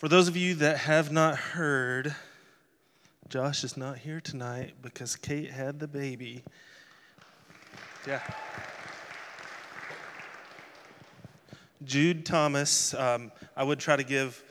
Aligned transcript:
For 0.00 0.08
those 0.08 0.28
of 0.28 0.36
you 0.38 0.54
that 0.54 0.78
have 0.78 1.12
not 1.12 1.36
heard, 1.36 2.14
Josh 3.28 3.64
is 3.64 3.76
not 3.76 3.98
here 3.98 4.18
tonight 4.18 4.72
because 4.80 5.14
Kate 5.14 5.50
had 5.50 5.78
the 5.78 5.86
baby. 5.86 6.42
Yeah. 8.06 8.22
Jude 11.84 12.24
Thomas, 12.24 12.94
um, 12.94 13.30
I 13.54 13.62
would 13.62 13.78
try 13.78 13.94
to 13.94 14.02
give 14.02 14.42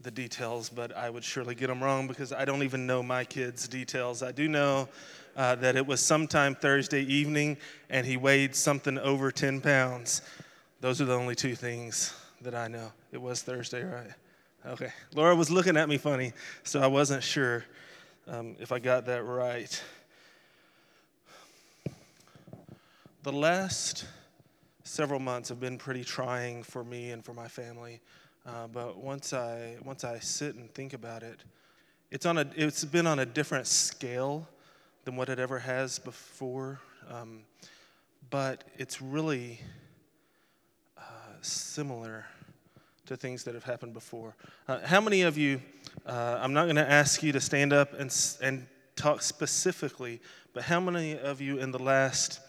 the 0.00 0.10
details, 0.10 0.70
but 0.70 0.96
I 0.96 1.10
would 1.10 1.22
surely 1.22 1.54
get 1.54 1.66
them 1.66 1.84
wrong 1.84 2.08
because 2.08 2.32
I 2.32 2.46
don't 2.46 2.62
even 2.62 2.86
know 2.86 3.02
my 3.02 3.24
kids' 3.24 3.68
details. 3.68 4.22
I 4.22 4.32
do 4.32 4.48
know 4.48 4.88
uh, 5.36 5.54
that 5.56 5.76
it 5.76 5.86
was 5.86 6.00
sometime 6.00 6.54
Thursday 6.54 7.02
evening 7.02 7.58
and 7.90 8.06
he 8.06 8.16
weighed 8.16 8.56
something 8.56 8.96
over 8.96 9.30
10 9.30 9.60
pounds. 9.60 10.22
Those 10.80 11.02
are 11.02 11.04
the 11.04 11.14
only 11.14 11.34
two 11.34 11.54
things 11.54 12.14
that 12.40 12.54
I 12.54 12.68
know. 12.68 12.90
It 13.12 13.20
was 13.20 13.42
Thursday, 13.42 13.84
right? 13.84 14.12
Okay. 14.68 14.92
Laura 15.14 15.34
was 15.34 15.50
looking 15.50 15.78
at 15.78 15.88
me 15.88 15.96
funny, 15.96 16.34
so 16.62 16.78
I 16.78 16.88
wasn't 16.88 17.22
sure 17.22 17.64
um, 18.26 18.54
if 18.60 18.70
I 18.70 18.78
got 18.78 19.06
that 19.06 19.24
right. 19.24 19.82
The 23.22 23.32
last 23.32 24.04
several 24.84 25.20
months 25.20 25.48
have 25.48 25.58
been 25.58 25.78
pretty 25.78 26.04
trying 26.04 26.62
for 26.62 26.84
me 26.84 27.12
and 27.12 27.24
for 27.24 27.32
my 27.32 27.48
family. 27.48 28.02
Uh, 28.44 28.66
but 28.66 28.98
once 28.98 29.32
I 29.32 29.76
once 29.86 30.04
I 30.04 30.18
sit 30.18 30.54
and 30.56 30.70
think 30.74 30.92
about 30.92 31.22
it, 31.22 31.44
it's 32.10 32.26
on 32.26 32.36
a 32.36 32.46
it's 32.54 32.84
been 32.84 33.06
on 33.06 33.20
a 33.20 33.26
different 33.26 33.66
scale 33.66 34.46
than 35.06 35.16
what 35.16 35.30
it 35.30 35.38
ever 35.38 35.60
has 35.60 35.98
before. 35.98 36.78
Um, 37.10 37.40
but 38.28 38.64
it's 38.76 39.00
really 39.00 39.62
uh, 40.98 41.02
similar 41.40 42.26
to 43.08 43.16
things 43.16 43.44
that 43.44 43.54
have 43.54 43.64
happened 43.64 43.94
before. 43.94 44.36
Uh, 44.68 44.78
how 44.84 45.00
many 45.00 45.22
of 45.22 45.36
you, 45.36 45.60
uh, 46.06 46.38
I'm 46.40 46.52
not 46.52 46.64
going 46.64 46.76
to 46.76 46.90
ask 46.90 47.22
you 47.22 47.32
to 47.32 47.40
stand 47.40 47.72
up 47.72 47.92
and, 47.98 48.14
and 48.40 48.66
talk 48.96 49.22
specifically, 49.22 50.20
but 50.52 50.62
how 50.62 50.78
many 50.78 51.18
of 51.18 51.40
you 51.40 51.58
in 51.58 51.70
the 51.70 51.78
last 51.78 52.40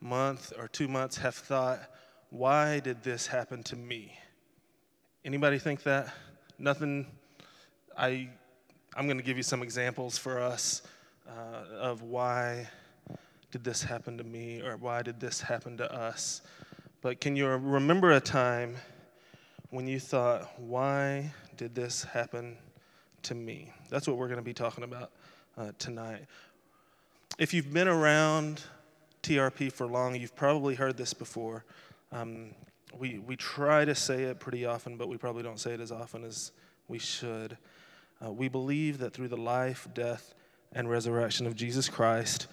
month 0.00 0.52
or 0.58 0.68
two 0.68 0.88
months 0.88 1.18
have 1.18 1.34
thought, 1.34 1.80
why 2.30 2.80
did 2.80 3.02
this 3.02 3.26
happen 3.26 3.62
to 3.64 3.76
me? 3.76 4.18
Anybody 5.24 5.58
think 5.58 5.82
that? 5.82 6.12
Nothing. 6.58 7.06
I, 7.96 8.28
I'm 8.96 9.06
going 9.06 9.18
to 9.18 9.24
give 9.24 9.36
you 9.36 9.42
some 9.42 9.62
examples 9.62 10.16
for 10.16 10.40
us 10.40 10.82
uh, 11.28 11.76
of 11.76 12.02
why 12.02 12.68
did 13.50 13.64
this 13.64 13.82
happen 13.82 14.16
to 14.18 14.24
me 14.24 14.62
or 14.62 14.76
why 14.76 15.02
did 15.02 15.20
this 15.20 15.40
happen 15.40 15.76
to 15.78 15.92
us. 15.92 16.42
But 17.02 17.20
can 17.20 17.36
you 17.36 17.46
remember 17.46 18.12
a 18.12 18.20
time 18.20 18.76
when 19.70 19.86
you 19.86 20.00
thought, 20.00 20.48
why 20.58 21.32
did 21.56 21.74
this 21.74 22.02
happen 22.02 22.56
to 23.22 23.34
me? 23.34 23.70
That's 23.90 24.06
what 24.08 24.16
we're 24.16 24.28
going 24.28 24.38
to 24.38 24.44
be 24.44 24.54
talking 24.54 24.84
about 24.84 25.10
uh, 25.56 25.72
tonight. 25.78 26.24
If 27.38 27.52
you've 27.52 27.72
been 27.72 27.88
around 27.88 28.62
TRP 29.22 29.70
for 29.70 29.86
long, 29.86 30.14
you've 30.14 30.34
probably 30.34 30.74
heard 30.74 30.96
this 30.96 31.12
before. 31.12 31.64
Um, 32.12 32.50
we, 32.98 33.18
we 33.18 33.36
try 33.36 33.84
to 33.84 33.94
say 33.94 34.24
it 34.24 34.40
pretty 34.40 34.64
often, 34.64 34.96
but 34.96 35.08
we 35.08 35.18
probably 35.18 35.42
don't 35.42 35.60
say 35.60 35.72
it 35.72 35.80
as 35.80 35.92
often 35.92 36.24
as 36.24 36.52
we 36.88 36.98
should. 36.98 37.58
Uh, 38.24 38.32
we 38.32 38.48
believe 38.48 38.98
that 38.98 39.12
through 39.12 39.28
the 39.28 39.36
life, 39.36 39.86
death, 39.92 40.34
and 40.72 40.90
resurrection 40.90 41.46
of 41.46 41.54
Jesus 41.54 41.88
Christ, 41.88 42.46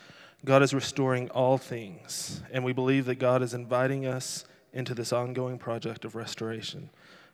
God 0.44 0.62
is 0.62 0.74
restoring 0.74 1.30
all 1.30 1.58
things. 1.58 2.42
And 2.52 2.64
we 2.64 2.74
believe 2.74 3.06
that 3.06 3.16
God 3.16 3.42
is 3.42 3.54
inviting 3.54 4.06
us 4.06 4.46
into 4.76 4.94
this 4.94 5.12
ongoing 5.12 5.58
project 5.58 6.06
of 6.06 6.16
restoration 6.16 6.90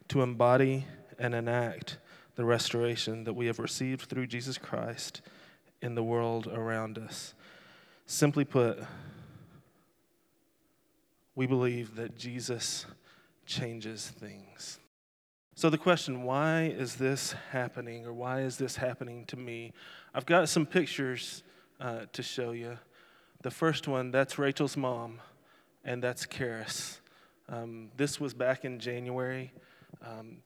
to 0.07 0.21
embody 0.21 0.85
and 1.19 1.33
enact 1.33 1.97
the 2.35 2.45
restoration 2.45 3.25
that 3.25 3.33
we 3.33 3.47
have 3.47 3.59
received 3.59 4.03
through 4.03 4.27
Jesus 4.27 4.57
Christ 4.57 5.21
in 5.81 5.95
the 5.95 6.03
world 6.03 6.47
around 6.47 6.97
us. 6.97 7.33
Simply 8.05 8.45
put, 8.45 8.79
we 11.35 11.47
believe 11.47 11.95
that 11.95 12.15
Jesus 12.17 12.85
changes 13.45 14.07
things. 14.07 14.79
So, 15.55 15.69
the 15.69 15.77
question, 15.77 16.23
why 16.23 16.63
is 16.63 16.95
this 16.95 17.35
happening, 17.51 18.05
or 18.05 18.13
why 18.13 18.41
is 18.41 18.57
this 18.57 18.77
happening 18.77 19.25
to 19.25 19.37
me? 19.37 19.73
I've 20.13 20.25
got 20.25 20.47
some 20.47 20.65
pictures 20.65 21.43
uh, 21.79 22.05
to 22.13 22.23
show 22.23 22.51
you. 22.51 22.77
The 23.41 23.51
first 23.51 23.87
one, 23.87 24.11
that's 24.11 24.39
Rachel's 24.39 24.77
mom, 24.77 25.19
and 25.83 26.01
that's 26.01 26.25
Karis. 26.25 27.00
Um, 27.51 27.89
this 27.97 28.17
was 28.17 28.33
back 28.33 28.63
in 28.63 28.79
January. 28.79 29.51
Um, 30.07 30.37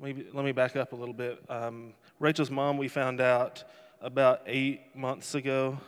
maybe, 0.00 0.24
let 0.32 0.46
me 0.46 0.52
back 0.52 0.76
up 0.76 0.94
a 0.94 0.96
little 0.96 1.12
bit. 1.12 1.38
Um, 1.50 1.92
Rachel's 2.18 2.50
mom, 2.50 2.78
we 2.78 2.88
found 2.88 3.20
out 3.20 3.64
about 4.00 4.40
eight 4.46 4.96
months 4.96 5.34
ago 5.34 5.78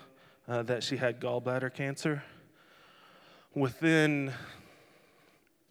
uh, 0.47 0.62
that 0.65 0.82
she 0.82 0.98
had 0.98 1.19
gallbladder 1.19 1.72
cancer. 1.72 2.22
Within 3.54 4.34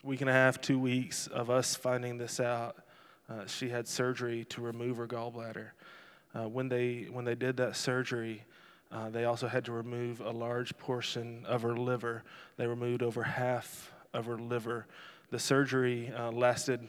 week 0.04 0.22
and 0.22 0.30
a 0.30 0.34
half, 0.34 0.60
two 0.60 0.80
weeks 0.80 1.28
of 1.28 1.52
us 1.52 1.76
finding 1.76 2.18
this 2.18 2.40
out, 2.40 2.76
uh, 3.30 3.46
she 3.46 3.70
had 3.70 3.88
surgery 3.88 4.44
to 4.46 4.60
remove 4.60 4.98
her 4.98 5.06
gallbladder. 5.08 5.68
Uh, 6.34 6.50
when, 6.50 6.68
they, 6.68 7.10
when 7.12 7.26
they 7.26 7.36
did 7.36 7.58
that 7.58 7.76
surgery, 7.76 8.44
uh, 8.92 9.12
they 9.12 9.26
also 9.26 9.48
had 9.48 9.66
to 9.66 9.72
remove 9.72 10.20
a 10.20 10.32
large 10.32 10.76
portion 10.80 11.46
of 11.46 11.62
her 11.62 11.78
liver. 11.78 12.24
They 12.58 12.66
removed 12.66 13.04
over 13.04 13.22
half 13.22 13.92
of 14.16 14.26
her 14.26 14.38
liver. 14.38 14.88
The 15.30 15.40
surgery 15.40 16.12
uh, 16.18 16.32
lasted 16.32 16.88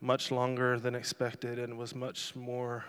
much 0.00 0.30
longer 0.30 0.78
than 0.78 0.94
expected 0.94 1.58
and 1.58 1.76
was 1.76 1.94
much 1.94 2.36
more 2.36 2.84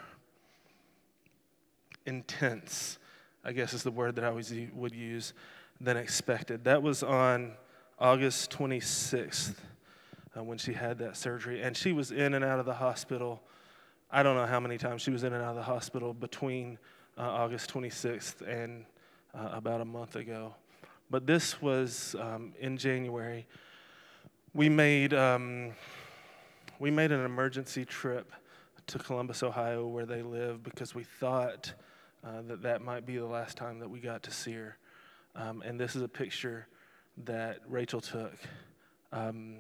intense, 2.06 3.00
I 3.44 3.52
guess 3.52 3.74
is 3.74 3.84
the 3.84 3.92
word 3.92 4.16
that 4.16 4.24
I 4.24 4.28
always 4.28 4.54
would 4.74 4.94
use, 4.94 5.34
than 5.82 5.98
expected. 5.98 6.64
That 6.66 6.84
was 6.84 7.04
on 7.04 7.54
August 8.00 8.52
26th 8.52 9.56
uh, 10.38 10.44
when 10.44 10.58
she 10.58 10.74
had 10.74 11.00
that 11.00 11.18
surgery. 11.18 11.62
And 11.62 11.76
she 11.76 11.92
was 11.92 12.12
in 12.12 12.34
and 12.34 12.46
out 12.46 12.60
of 12.60 12.66
the 12.66 12.74
hospital. 12.74 13.42
I 14.12 14.24
don't 14.24 14.36
know 14.36 14.46
how 14.46 14.60
many 14.60 14.78
times 14.78 15.02
she 15.02 15.12
was 15.12 15.24
in 15.24 15.34
and 15.34 15.44
out 15.44 15.52
of 15.52 15.56
the 15.56 15.64
hospital 15.64 16.14
between 16.14 16.78
uh, 17.18 17.22
August 17.22 17.74
26th 17.74 18.48
and 18.48 18.86
uh, 19.34 19.50
about 19.54 19.82
a 19.82 19.86
month 19.86 20.16
ago. 20.16 20.54
But 21.10 21.26
this 21.26 21.62
was 21.62 22.16
um, 22.20 22.54
in 22.60 22.78
January. 22.78 23.48
We 24.54 24.68
made. 24.68 25.14
Um, 25.14 25.74
we 26.80 26.90
made 26.90 27.12
an 27.12 27.24
emergency 27.24 27.86
trip 27.86 28.32
to 28.88 28.98
Columbus, 28.98 29.44
Ohio, 29.44 29.86
where 29.86 30.06
they 30.06 30.22
live, 30.22 30.64
because 30.64 30.96
we 30.96 31.04
thought 31.04 31.74
uh, 32.26 32.42
that 32.48 32.64
that 32.64 32.82
might 32.82 33.06
be 33.06 33.18
the 33.18 33.26
last 33.26 33.58
time 33.58 33.80
that 33.80 33.90
we 33.90 34.00
got 34.00 34.24
to 34.24 34.32
see 34.32 34.54
her. 34.54 34.78
Um, 35.36 35.62
and 35.62 35.80
this 35.80 35.96
is 35.96 36.02
a 36.02 36.08
picture 36.08 36.68
that 37.26 37.60
Rachel 37.68 38.02
took. 38.02 38.34
Um, 39.12 39.58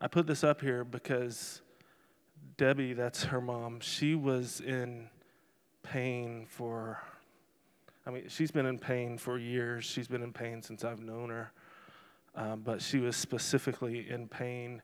I 0.00 0.08
put 0.08 0.26
this 0.26 0.44
up 0.44 0.60
here 0.60 0.84
because 0.84 1.62
Debbie, 2.58 2.92
that's 2.92 3.24
her 3.24 3.40
mom, 3.40 3.80
she 3.80 4.14
was 4.14 4.60
in 4.60 5.08
pain 5.82 6.46
for, 6.48 7.02
I 8.06 8.10
mean, 8.10 8.24
she's 8.28 8.50
been 8.50 8.66
in 8.66 8.78
pain 8.78 9.16
for 9.16 9.38
years. 9.38 9.84
She's 9.84 10.06
been 10.06 10.22
in 10.22 10.32
pain 10.32 10.62
since 10.62 10.84
I've 10.84 11.00
known 11.00 11.30
her. 11.30 11.50
Um, 12.34 12.60
but 12.60 12.80
she 12.80 12.98
was 12.98 13.16
specifically 13.16 14.08
in 14.08 14.26
pain 14.26 14.82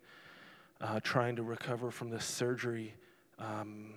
uh, 0.80 1.00
trying 1.02 1.36
to 1.36 1.42
recover 1.42 1.90
from 1.90 2.10
this 2.10 2.24
surgery 2.24 2.94
um, 3.38 3.94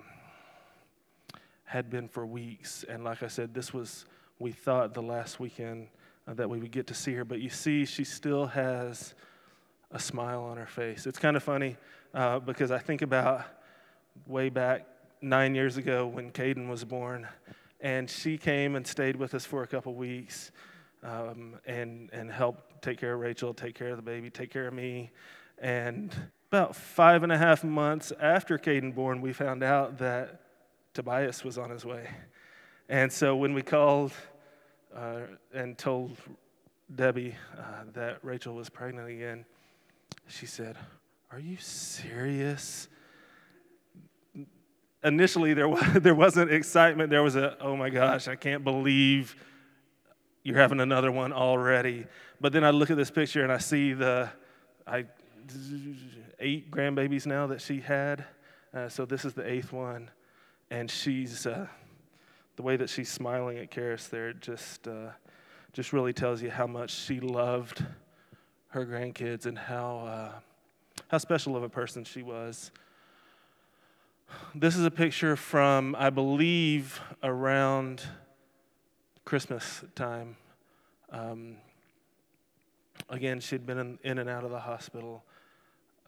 had 1.64 1.90
been 1.90 2.08
for 2.08 2.26
weeks. 2.26 2.84
And 2.88 3.04
like 3.04 3.22
I 3.22 3.28
said, 3.28 3.54
this 3.54 3.72
was, 3.72 4.06
we 4.38 4.52
thought, 4.52 4.94
the 4.94 5.02
last 5.02 5.38
weekend 5.38 5.88
uh, 6.26 6.34
that 6.34 6.48
we 6.48 6.58
would 6.58 6.70
get 6.70 6.86
to 6.88 6.94
see 6.94 7.14
her. 7.14 7.24
But 7.24 7.40
you 7.40 7.50
see, 7.50 7.84
she 7.84 8.04
still 8.04 8.46
has 8.46 9.14
a 9.90 9.98
smile 9.98 10.42
on 10.42 10.56
her 10.56 10.66
face. 10.66 11.06
It's 11.06 11.18
kind 11.18 11.36
of 11.36 11.42
funny 11.42 11.76
uh, 12.14 12.38
because 12.38 12.70
I 12.70 12.78
think 12.78 13.02
about 13.02 13.44
way 14.26 14.48
back 14.48 14.86
nine 15.20 15.54
years 15.54 15.76
ago 15.76 16.06
when 16.06 16.30
Caden 16.30 16.68
was 16.68 16.84
born, 16.84 17.28
and 17.80 18.08
she 18.08 18.38
came 18.38 18.76
and 18.76 18.86
stayed 18.86 19.16
with 19.16 19.34
us 19.34 19.44
for 19.44 19.62
a 19.62 19.66
couple 19.66 19.94
weeks 19.94 20.50
um, 21.02 21.56
and, 21.66 22.10
and 22.12 22.30
helped 22.30 22.71
take 22.82 22.98
care 22.98 23.14
of 23.14 23.20
Rachel, 23.20 23.54
take 23.54 23.74
care 23.74 23.90
of 23.90 23.96
the 23.96 24.02
baby, 24.02 24.28
take 24.28 24.50
care 24.50 24.66
of 24.66 24.74
me. 24.74 25.10
And 25.58 26.14
about 26.50 26.76
five 26.76 27.22
and 27.22 27.32
a 27.32 27.38
half 27.38 27.64
months 27.64 28.12
after 28.20 28.58
Caden 28.58 28.94
born, 28.94 29.20
we 29.20 29.32
found 29.32 29.62
out 29.62 29.98
that 29.98 30.40
Tobias 30.92 31.44
was 31.44 31.56
on 31.56 31.70
his 31.70 31.84
way. 31.84 32.08
And 32.88 33.10
so 33.10 33.36
when 33.36 33.54
we 33.54 33.62
called 33.62 34.12
uh, 34.94 35.20
and 35.54 35.78
told 35.78 36.16
Debbie 36.94 37.34
uh, 37.56 37.84
that 37.94 38.18
Rachel 38.22 38.54
was 38.54 38.68
pregnant 38.68 39.08
again, 39.08 39.44
she 40.26 40.46
said, 40.46 40.76
Are 41.30 41.40
you 41.40 41.56
serious? 41.58 42.88
Initially, 45.04 45.54
there, 45.54 45.68
was, 45.68 45.82
there 45.94 46.14
wasn't 46.14 46.50
excitement. 46.52 47.10
There 47.10 47.22
was 47.22 47.36
a, 47.36 47.56
oh 47.60 47.76
my 47.76 47.90
gosh, 47.90 48.28
I 48.28 48.36
can't 48.36 48.64
believe 48.64 49.36
you're 50.42 50.58
having 50.58 50.80
another 50.80 51.12
one 51.12 51.32
already. 51.32 52.06
But 52.42 52.52
then 52.52 52.64
I 52.64 52.70
look 52.70 52.90
at 52.90 52.96
this 52.96 53.12
picture 53.12 53.44
and 53.44 53.52
I 53.52 53.58
see 53.58 53.92
the, 53.92 54.28
I 54.84 55.06
eight 56.40 56.72
grandbabies 56.72 57.24
now 57.24 57.46
that 57.46 57.60
she 57.60 57.80
had. 57.80 58.24
Uh, 58.74 58.88
so 58.88 59.04
this 59.04 59.24
is 59.24 59.32
the 59.32 59.48
eighth 59.48 59.72
one, 59.72 60.10
and 60.68 60.90
she's 60.90 61.46
uh, 61.46 61.68
the 62.56 62.62
way 62.62 62.76
that 62.76 62.90
she's 62.90 63.08
smiling 63.08 63.58
at 63.58 63.70
Karis 63.70 64.10
there 64.10 64.32
just 64.32 64.88
uh, 64.88 65.10
just 65.72 65.92
really 65.92 66.12
tells 66.12 66.42
you 66.42 66.50
how 66.50 66.66
much 66.66 66.90
she 66.90 67.20
loved 67.20 67.84
her 68.70 68.84
grandkids 68.84 69.46
and 69.46 69.56
how 69.56 69.98
uh, 69.98 70.32
how 71.08 71.18
special 71.18 71.56
of 71.56 71.62
a 71.62 71.68
person 71.68 72.02
she 72.02 72.24
was. 72.24 72.72
This 74.52 74.76
is 74.76 74.84
a 74.84 74.90
picture 74.90 75.36
from, 75.36 75.94
I 75.96 76.10
believe, 76.10 77.00
around 77.22 78.02
Christmas 79.24 79.84
time. 79.94 80.36
Um, 81.12 81.58
again, 83.08 83.40
she'd 83.40 83.66
been 83.66 83.78
in, 83.78 83.98
in, 84.02 84.18
and 84.18 84.28
out 84.28 84.44
of 84.44 84.50
the 84.50 84.60
hospital, 84.60 85.24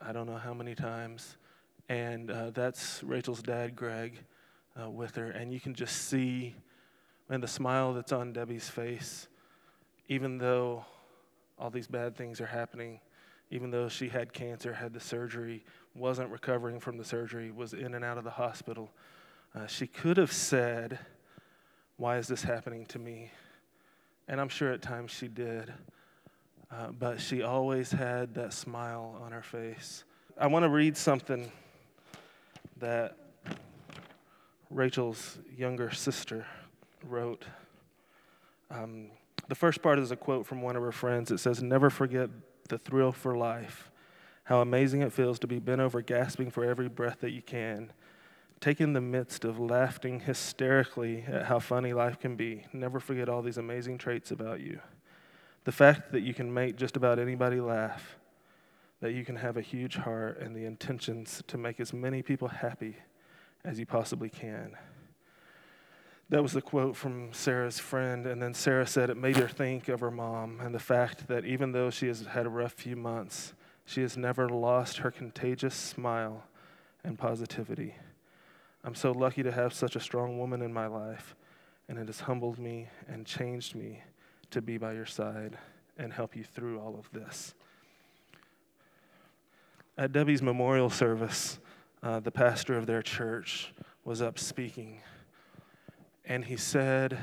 I 0.01 0.13
don't 0.13 0.27
know 0.27 0.37
how 0.37 0.55
many 0.55 0.75
times. 0.75 1.37
And 1.89 2.31
uh, 2.31 2.51
that's 2.51 3.03
Rachel's 3.03 3.43
dad, 3.43 3.77
Greg, 3.77 4.19
uh, 4.81 4.91
with 4.91 5.17
her. 5.17 5.31
And 5.31 5.53
you 5.53 5.61
can 5.61 5.75
just 5.75 6.09
see, 6.09 6.55
and 7.29 7.43
the 7.43 7.49
smile 7.49 7.93
that's 7.93 8.13
on 8.13 8.33
Debbie's 8.33 8.69
face, 8.69 9.29
even 10.09 10.39
though 10.39 10.85
all 11.59 11.71
these 11.71 11.87
bad 11.87 12.17
things 12.17 12.41
are 12.41 12.47
happening, 12.47 13.01
even 13.51 13.71
though 13.71 13.89
she 13.89 14.09
had 14.09 14.33
cancer, 14.33 14.73
had 14.73 14.93
the 14.93 15.01
surgery, 15.01 15.65
wasn't 15.95 16.31
recovering 16.31 16.81
from 16.81 16.97
the 16.97 17.05
surgery, 17.05 17.51
was 17.51 17.73
in 17.73 17.95
and 17.95 18.05
out 18.05 18.19
of 18.19 18.25
the 18.25 18.31
hospital. 18.31 18.91
Uh, 19.55 19.67
she 19.67 19.87
could 19.87 20.17
have 20.17 20.33
said, 20.33 20.99
Why 21.97 22.19
is 22.19 22.27
this 22.27 22.43
happening 22.43 22.87
to 22.87 22.99
me? 22.99 23.31
And 24.27 24.41
I'm 24.41 24.49
sure 24.49 24.73
at 24.73 24.83
times 24.83 25.11
she 25.11 25.29
did. 25.29 25.73
Uh, 26.71 26.89
but 26.99 27.21
she 27.21 27.43
always 27.43 27.93
had 27.93 28.35
that 28.35 28.53
smile 28.53 29.21
on 29.23 29.33
her 29.33 29.43
face. 29.43 30.05
I 30.39 30.49
want 30.49 30.65
to 30.65 30.69
read 30.69 30.97
something 30.97 31.51
that 32.79 33.17
Rachel's 34.71 35.39
younger 35.57 35.93
sister 35.93 36.47
wrote. 37.05 37.45
Um, 38.71 39.11
the 39.49 39.55
first 39.55 39.83
part 39.83 39.99
is 39.99 40.11
a 40.11 40.17
quote 40.17 40.47
from 40.47 40.63
one 40.63 40.75
of 40.75 40.83
her 40.83 40.93
friends. 40.93 41.31
It 41.31 41.39
says, 41.39 41.63
Never 41.63 41.91
forget 41.91 42.31
the 42.69 42.79
thrill 42.79 43.13
for 43.13 43.37
life. 43.37 43.91
How 44.45 44.61
amazing 44.61 45.03
it 45.03 45.13
feels 45.13 45.39
to 45.41 45.47
be 45.47 45.59
bent 45.59 45.81
over, 45.81 46.03
gasping 46.03 46.51
for 46.51 46.65
every 46.65 46.89
breath 46.89 47.21
that 47.21 47.31
you 47.31 47.43
can. 47.43 47.93
Take 48.61 48.81
in 48.81 48.93
the 48.93 49.01
midst 49.01 49.45
of 49.45 49.61
laughing 49.61 50.21
hysterically 50.21 51.25
at 51.29 51.47
how 51.47 51.59
funny 51.59 51.93
life 51.93 52.19
can 52.19 52.37
be. 52.37 52.65
Never 52.73 53.01
forget 53.01 53.29
all 53.29 53.43
these 53.43 53.59
amazing 53.59 53.99
traits 53.99 54.31
about 54.31 54.61
you. 54.61 54.81
The 55.65 55.73
fact 55.73 56.13
that 56.13 56.21
you 56.21 56.35
can 56.35 56.53
make 56.53 56.77
just 56.77 56.97
about 56.97 57.19
anybody 57.19 57.61
laugh, 57.61 58.19
that 59.01 59.13
you 59.13 59.25
can 59.25 59.37
have 59.37 59.57
a 59.57 59.63
huge 59.63 59.97
heart 59.97 60.39
and 60.39 60.55
the 60.55 60.67
intentions 60.67 61.43
to 61.47 61.57
make 61.57 61.81
as 61.81 61.93
many 61.93 62.23
people 62.23 62.49
happy 62.49 62.97
as 63.65 63.79
you 63.79 63.87
possibly 63.87 64.29
can. 64.29 64.77
That 66.29 66.43
was 66.43 66.53
the 66.53 66.63
quote 66.63 66.97
from 66.97 67.33
Sarah's 67.33 67.79
friend. 67.79 68.27
And 68.27 68.43
then 68.43 68.55
Sarah 68.55 68.87
said 68.87 69.09
it 69.09 69.17
made 69.17 69.37
her 69.37 69.49
think 69.49 69.89
of 69.89 70.01
her 70.01 70.11
mom 70.11 70.61
and 70.61 70.75
the 70.75 70.79
fact 70.79 71.29
that 71.29 71.45
even 71.45 71.73
though 71.73 71.91
she 71.91 72.09
has 72.09 72.27
had 72.27 72.47
a 72.47 72.51
rough 72.51 72.73
few 72.73 72.97
months, 72.97 73.55
she 73.87 74.03
has 74.03 74.17
never 74.17 74.49
lost 74.49 74.99
her 74.99 75.11
contagious 75.11 75.75
smile 75.75 76.45
and 77.03 77.19
positivity. 77.19 77.95
I'm 78.83 78.95
so 78.95 79.13
lucky 79.13 79.43
to 79.43 79.53
have 79.53 79.73
such 79.73 79.97
a 79.97 80.01
strong 80.01 80.39
woman 80.39 80.61
in 80.61 80.73
my 80.73 80.87
life, 80.87 81.35
and 81.89 81.99
it 81.99 82.07
has 82.07 82.21
humbled 82.21 82.59
me 82.59 82.89
and 83.09 83.27
changed 83.27 83.75
me 83.75 84.03
to 84.55 84.63
be 84.63 84.79
by 84.79 84.93
your 84.93 85.07
side 85.07 85.59
and 85.99 86.13
help 86.13 86.35
you 86.37 86.45
through 86.45 86.79
all 86.79 86.97
of 86.97 87.11
this. 87.13 87.55
At 89.99 90.13
Debbie's 90.13 90.43
memorial 90.43 90.91
service, 90.91 91.59
uh, 92.03 92.21
the 92.21 92.31
pastor 92.31 92.79
of 92.79 92.87
their 92.87 93.03
church 93.03 93.73
was 94.05 94.23
up 94.23 94.39
speaking 94.39 95.01
and 96.25 96.45
he 96.45 96.57
said, 96.57 97.19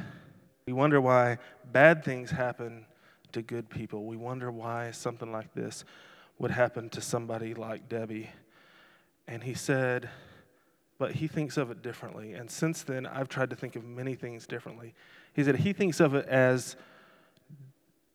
We 0.68 0.74
wonder 0.74 1.02
why 1.02 1.38
bad 1.72 2.04
things 2.04 2.32
happen 2.32 2.86
to 3.32 3.42
good 3.42 3.70
people. 3.70 4.06
We 4.06 4.18
wonder 4.18 4.52
why 4.52 4.92
something 4.92 5.32
like 5.32 5.54
this 5.54 5.86
would 6.38 6.52
happen 6.52 6.90
to 6.90 7.02
somebody 7.02 7.54
like 7.54 7.88
Debbie. 7.88 8.30
And 9.28 9.42
he 9.42 9.54
said, 9.54 10.10
but 10.98 11.14
he 11.14 11.28
thinks 11.28 11.58
of 11.58 11.72
it 11.72 11.82
differently. 11.82 12.34
And 12.34 12.52
since 12.52 12.84
then, 12.84 13.08
I've 13.08 13.28
tried 13.28 13.50
to 13.50 13.56
think 13.56 13.76
of 13.76 13.84
many 13.84 14.14
things 14.14 14.46
differently. 14.46 14.94
He 15.34 15.44
said 15.44 15.56
he 15.56 15.74
thinks 15.74 16.00
of 16.00 16.14
it 16.14 16.28
as 16.28 16.76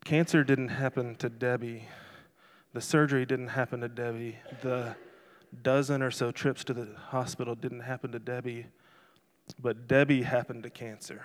cancer 0.06 0.44
didn't 0.44 0.68
happen 0.68 1.16
to 1.16 1.28
Debbie, 1.28 1.84
the 2.72 2.80
surgery 2.80 3.26
didn't 3.26 3.48
happen 3.48 3.80
to 3.80 3.88
Debbie, 3.88 4.36
the 4.62 4.96
dozen 5.62 6.02
or 6.02 6.10
so 6.10 6.30
trips 6.30 6.64
to 6.64 6.74
the 6.74 6.88
hospital 7.08 7.54
didn't 7.54 7.80
happen 7.80 8.12
to 8.12 8.18
Debbie 8.18 8.66
but 9.60 9.86
Debbie 9.86 10.22
happened 10.22 10.62
to 10.64 10.70
cancer. 10.70 11.24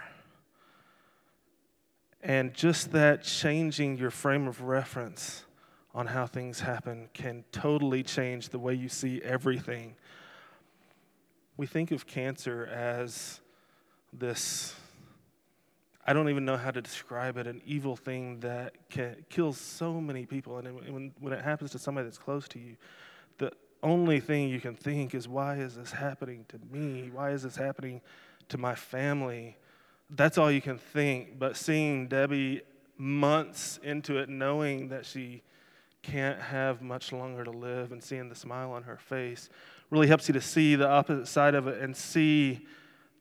And 2.21 2.53
just 2.53 2.91
that 2.91 3.23
changing 3.23 3.97
your 3.97 4.11
frame 4.11 4.47
of 4.47 4.61
reference 4.61 5.43
on 5.93 6.07
how 6.07 6.27
things 6.27 6.59
happen 6.59 7.09
can 7.13 7.43
totally 7.51 8.03
change 8.03 8.49
the 8.49 8.59
way 8.59 8.73
you 8.73 8.89
see 8.89 9.21
everything. 9.23 9.95
We 11.57 11.65
think 11.65 11.91
of 11.91 12.05
cancer 12.05 12.67
as 12.67 13.41
this, 14.13 14.75
I 16.05 16.13
don't 16.13 16.29
even 16.29 16.45
know 16.45 16.57
how 16.57 16.71
to 16.71 16.81
describe 16.81 17.37
it, 17.37 17.45
an 17.45 17.61
evil 17.65 17.95
thing 17.95 18.39
that 18.39 18.73
kills 19.29 19.57
so 19.57 20.01
many 20.01 20.25
people. 20.25 20.57
And 20.57 20.75
when, 20.93 21.11
when 21.19 21.33
it 21.33 21.43
happens 21.43 21.71
to 21.71 21.79
somebody 21.79 22.05
that's 22.05 22.17
close 22.17 22.47
to 22.49 22.59
you, 22.59 22.75
the 23.37 23.51
only 23.83 24.19
thing 24.19 24.49
you 24.49 24.59
can 24.59 24.75
think 24.75 25.13
is, 25.13 25.27
why 25.27 25.57
is 25.57 25.75
this 25.75 25.91
happening 25.91 26.45
to 26.49 26.59
me? 26.71 27.11
Why 27.13 27.31
is 27.31 27.43
this 27.43 27.55
happening 27.55 28.01
to 28.49 28.57
my 28.57 28.73
family? 28.73 29.57
That's 30.09 30.37
all 30.37 30.51
you 30.51 30.61
can 30.61 30.77
think. 30.77 31.37
But 31.37 31.55
seeing 31.55 32.07
Debbie 32.07 32.61
months 32.97 33.79
into 33.83 34.17
it, 34.17 34.27
knowing 34.27 34.89
that 34.89 35.05
she 35.05 35.43
can't 36.01 36.41
have 36.41 36.81
much 36.81 37.11
longer 37.11 37.43
to 37.43 37.51
live, 37.51 37.91
and 37.91 38.03
seeing 38.03 38.27
the 38.27 38.35
smile 38.35 38.71
on 38.71 38.83
her 38.83 38.97
face 38.97 39.49
really 39.91 40.07
helps 40.07 40.27
you 40.27 40.33
to 40.33 40.41
see 40.41 40.75
the 40.75 40.87
opposite 40.87 41.27
side 41.27 41.53
of 41.53 41.67
it 41.67 41.79
and 41.79 41.95
see 41.95 42.65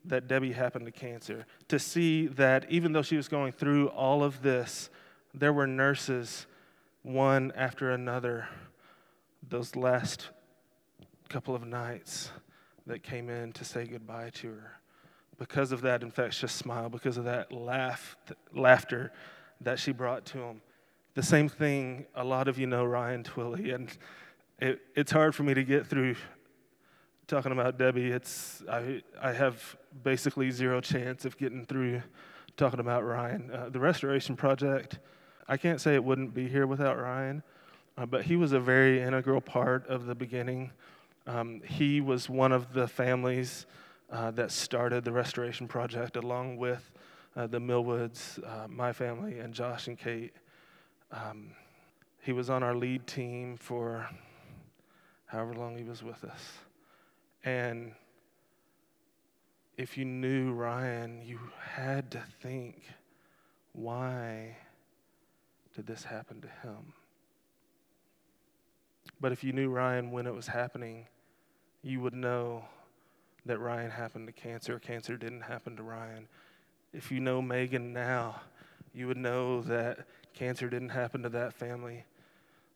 that 0.05 0.29
Debbie 0.29 0.53
happened 0.53 0.87
to 0.87 0.93
cancer. 0.93 1.47
To 1.69 1.79
see 1.79 2.27
that 2.29 2.67
even 2.71 2.93
though 2.93 3.03
she 3.03 3.17
was 3.17 3.29
going 3.29 3.53
through 3.53 3.89
all 3.89 4.23
of 4.23 4.43
this, 4.43 4.91
there 5.35 5.53
were 5.53 5.67
nurses, 5.67 6.47
one 7.03 7.53
after 7.55 7.91
another, 7.91 8.49
those 9.49 9.77
last 9.77 10.31
couple 11.29 11.55
of 11.55 11.67
nights 11.67 12.31
that 12.87 13.03
came 13.03 13.29
in 13.29 13.53
to 13.53 13.65
say 13.65 13.87
goodbye 13.87 14.31
to 14.35 14.49
her. 14.49 14.81
Because 15.39 15.73
of 15.73 15.81
that 15.83 16.03
infectious 16.03 16.53
smile, 16.53 16.89
because 16.89 17.17
of 17.17 17.25
that 17.25 17.53
laugh, 17.53 18.17
laughter 18.55 19.13
that 19.61 19.79
she 19.79 19.93
brought 19.93 20.27
to 20.27 20.39
him. 20.39 20.61
The 21.15 21.23
same 21.23 21.49
thing, 21.49 22.07
a 22.15 22.25
lot 22.25 22.49
of 22.49 22.59
you 22.59 22.67
know 22.67 22.85
Ryan 22.85 23.23
Twilley, 23.23 23.75
and 23.75 23.97
it, 24.59 24.81
it's 24.95 25.13
hard 25.13 25.35
for 25.35 25.43
me 25.43 25.55
to 25.55 25.65
get 25.65 25.87
through 25.87 26.17
talking 27.27 27.53
about 27.53 27.79
Debbie. 27.79 28.11
It's, 28.11 28.63
I, 28.69 29.03
I 29.21 29.33
have 29.33 29.77
basically 30.03 30.51
zero 30.51 30.81
chance 30.81 31.25
of 31.25 31.37
getting 31.39 31.65
through 31.65 32.03
talking 32.57 32.81
about 32.81 33.05
Ryan. 33.05 33.51
Uh, 33.53 33.69
the 33.71 33.81
Restoration 33.81 34.37
Project, 34.37 34.99
I 35.49 35.57
can't 35.57 35.81
say 35.81 35.95
it 35.95 36.05
wouldn't 36.05 36.35
be 36.35 36.49
here 36.49 36.67
without 36.67 36.99
Ryan, 36.99 37.43
uh, 37.97 38.07
but 38.07 38.23
he 38.25 38.37
was 38.37 38.53
a 38.53 38.61
very 38.61 39.01
integral 39.01 39.41
part 39.41 39.87
of 39.89 40.07
the 40.07 40.15
beginning 40.15 40.73
um, 41.27 41.61
he 41.65 42.01
was 42.01 42.29
one 42.29 42.53
of 42.53 42.73
the 42.73 42.89
families 42.89 43.67
uh, 44.11 44.31
that 44.33 44.51
started 44.51 45.05
the 45.05 45.13
restoration 45.13 45.69
project 45.69 46.17
along 46.17 46.57
with 46.57 46.91
uh, 47.37 47.47
the 47.47 47.61
Millwoods, 47.61 48.43
uh, 48.45 48.67
my 48.69 48.93
family, 48.93 49.39
and 49.39 49.55
Josh 49.55 49.87
and 49.87 49.99
Kate. 49.99 50.33
Um, 51.13 51.53
he 52.23 52.33
was 52.33 52.51
on 52.51 52.63
our 52.63 52.75
lead 52.75 53.07
team 53.07 53.57
for 53.57 54.09
however 55.27 55.55
long 55.55 55.77
he 55.77 55.85
was 55.85 56.03
with 56.03 56.25
us. 56.25 56.43
And 57.45 57.93
if 59.81 59.97
you 59.97 60.05
knew 60.05 60.53
Ryan, 60.53 61.23
you 61.25 61.39
had 61.59 62.11
to 62.11 62.23
think, 62.43 62.83
why 63.73 64.59
did 65.75 65.87
this 65.87 66.05
happen 66.05 66.43
to 66.43 66.49
him? 66.49 66.93
But 69.23 69.33
if 69.33 69.43
you 69.43 69.55
knew 69.55 69.71
Ryan 69.71 70.11
when 70.11 70.27
it 70.27 70.35
was 70.35 70.49
happening, 70.49 71.07
you 71.83 72.03
would 72.03 72.13
know 72.13 72.67
that 73.47 73.59
Ryan 73.59 73.91
happened 73.91 74.27
to 74.27 74.35
cancer. 74.35 74.79
Cancer 74.79 75.17
didn't 75.17 75.41
happen 75.41 75.77
to 75.77 75.83
Ryan. 75.83 76.29
If 76.93 77.11
you 77.11 77.19
know 77.19 77.41
Megan 77.41 77.95
now, 77.95 78.43
you 78.93 79.07
would 79.07 79.17
know 79.17 79.63
that 79.63 80.07
cancer 80.35 80.69
didn't 80.69 80.91
happen 80.91 81.23
to 81.23 81.31
that 81.31 81.55
family. 81.55 82.05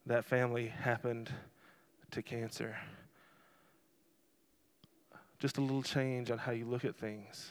That 0.07 0.25
family 0.25 0.69
happened 0.69 1.31
to 2.13 2.23
cancer. 2.23 2.79
Just 5.45 5.59
a 5.59 5.61
little 5.61 5.83
change 5.83 6.31
on 6.31 6.39
how 6.39 6.53
you 6.53 6.65
look 6.65 6.87
at 6.87 6.97
things 6.97 7.51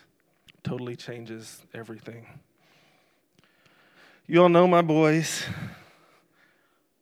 totally 0.64 0.96
changes 0.96 1.62
everything. 1.76 2.26
You 4.26 4.42
all 4.42 4.50
know 4.50 4.66
my 4.66 4.82
boys. 4.82 5.46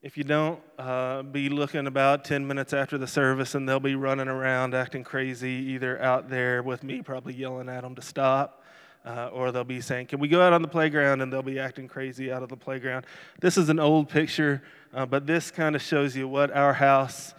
if 0.01 0.17
you 0.17 0.25
don't, 0.25 0.59
uh, 0.77 1.21
be 1.21 1.47
looking 1.47 1.87
about 1.87 2.25
10 2.25 2.45
minutes 2.45 2.73
after 2.73 2.97
the 2.97 3.07
service 3.07 3.55
and 3.55 3.69
they'll 3.69 3.79
be 3.79 3.95
running 3.95 4.27
around 4.27 4.75
acting 4.75 5.05
crazy, 5.05 5.51
either 5.69 5.97
out 6.01 6.27
there 6.29 6.61
with 6.61 6.83
me 6.83 7.01
probably 7.01 7.35
yelling 7.35 7.69
at 7.69 7.83
them 7.83 7.95
to 7.95 8.01
stop, 8.01 8.61
uh, 9.05 9.29
or 9.31 9.53
they'll 9.53 9.63
be 9.63 9.79
saying, 9.79 10.07
Can 10.07 10.19
we 10.19 10.27
go 10.27 10.41
out 10.41 10.51
on 10.51 10.61
the 10.61 10.67
playground? 10.67 11.21
And 11.21 11.31
they'll 11.31 11.41
be 11.41 11.57
acting 11.57 11.87
crazy 11.87 12.33
out 12.33 12.43
of 12.43 12.49
the 12.49 12.57
playground. 12.57 13.05
This 13.39 13.57
is 13.57 13.69
an 13.69 13.79
old 13.79 14.09
picture, 14.09 14.61
uh, 14.93 15.05
but 15.05 15.25
this 15.25 15.51
kind 15.51 15.73
of 15.73 15.81
shows 15.81 16.17
you 16.17 16.27
what 16.27 16.51
our 16.51 16.73
house 16.73 17.33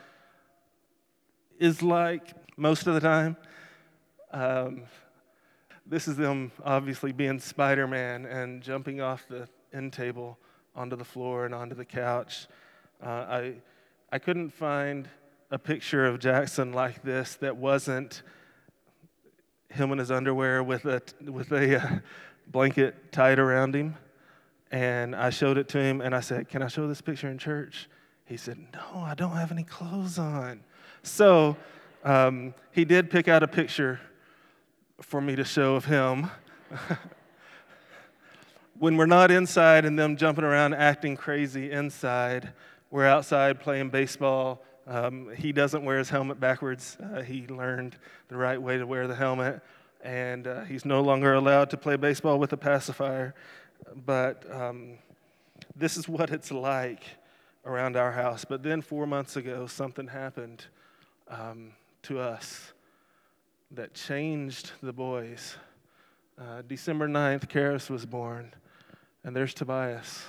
is 1.59 1.83
like 1.83 2.33
most 2.63 2.87
of 2.87 2.95
the 2.95 3.01
time. 3.01 3.37
Um, 4.31 4.85
this 5.85 6.07
is 6.07 6.17
them 6.17 6.53
obviously 6.65 7.11
being 7.11 7.41
Spider 7.41 7.89
Man 7.89 8.25
and 8.25 8.63
jumping 8.63 9.01
off 9.01 9.27
the 9.29 9.49
end 9.75 9.93
table 9.93 10.39
onto 10.77 10.95
the 10.95 11.05
floor 11.05 11.45
and 11.45 11.53
onto 11.53 11.75
the 11.75 11.85
couch. 11.85 12.47
Uh, 13.05 13.09
I, 13.09 13.55
I 14.13 14.21
couldn't 14.21 14.51
find 14.51 15.09
a 15.51 15.59
picture 15.59 16.07
of 16.07 16.21
Jackson 16.21 16.73
like 16.73 17.03
this 17.03 17.35
that 17.37 17.57
wasn't 17.57 18.23
him 19.69 19.91
in 19.91 19.99
his 19.99 20.13
underwear 20.13 20.63
with 20.63 20.85
a, 20.85 21.03
with 21.21 21.51
a 21.51 21.83
uh, 21.83 21.99
blanket 22.47 23.11
tied 23.11 23.41
around 23.41 23.75
him. 23.75 23.97
And 24.71 25.17
I 25.17 25.31
showed 25.31 25.59
it 25.59 25.67
to 25.71 25.79
him 25.79 26.01
and 26.01 26.15
I 26.15 26.21
said, 26.21 26.49
Can 26.49 26.63
I 26.63 26.69
show 26.69 26.87
this 26.87 27.01
picture 27.01 27.29
in 27.29 27.39
church? 27.39 27.89
He 28.25 28.37
said, 28.37 28.57
No, 28.73 29.01
I 29.01 29.15
don't 29.17 29.33
have 29.33 29.51
any 29.51 29.65
clothes 29.65 30.17
on. 30.17 30.61
So 31.03 31.57
um, 32.05 32.55
he 32.73 32.85
did 32.85 33.11
pick 33.11 33.29
out 33.29 33.43
a 33.43 33.49
picture 33.49 34.01
for 35.01 35.21
me 35.21 35.37
to 35.37 35.45
show 35.45 35.75
of 35.75 35.85
him. 35.85 36.31
when 38.79 38.97
we're 38.97 39.07
not 39.07 39.31
inside 39.31 39.85
and 39.85 39.99
them 39.99 40.17
jumping 40.17 40.45
around 40.45 40.75
acting 40.75 41.17
crazy 41.17 41.71
inside, 41.71 42.53
we're 42.91 43.07
outside 43.07 43.61
playing 43.61 43.91
baseball. 43.91 44.65
Um, 44.87 45.31
he 45.37 45.53
doesn't 45.53 45.85
wear 45.85 45.99
his 45.99 46.11
helmet 46.11 46.41
backwards. 46.41 46.97
Uh, 47.01 47.23
he 47.23 47.47
learned 47.47 47.97
the 48.29 48.37
right 48.37 48.61
way 48.61 48.79
to 48.79 48.87
wear 48.87 49.07
the 49.07 49.15
helmet, 49.15 49.63
and 50.03 50.47
uh, 50.47 50.65
he's 50.65 50.85
no 50.85 51.01
longer 51.03 51.35
allowed 51.35 51.71
to 51.71 51.77
play 51.77 51.97
baseball 51.97 52.39
with 52.39 52.53
a 52.53 52.57
pacifier. 52.57 53.35
But 54.05 54.45
um, 54.51 54.99
this 55.77 55.97
is 55.97 56.09
what 56.09 56.31
it's 56.31 56.51
like 56.51 57.05
around 57.65 57.97
our 57.97 58.11
house. 58.11 58.45
But 58.45 58.63
then 58.63 58.83
four 58.83 59.07
months 59.07 59.37
ago, 59.37 59.67
something 59.67 60.09
happened 60.09 60.65
um, 61.29 61.73
to 62.03 62.19
us 62.19 62.73
that 63.71 63.95
changed 63.95 64.73
the 64.83 64.93
boys. 64.93 65.57
Uh, 66.39 66.63
December 66.67 67.09
9th, 67.09 67.49
Karis 67.49 67.89
was 67.89 68.05
born. 68.05 68.55
And 69.25 69.35
there's 69.37 69.55
Tobias 69.55 70.25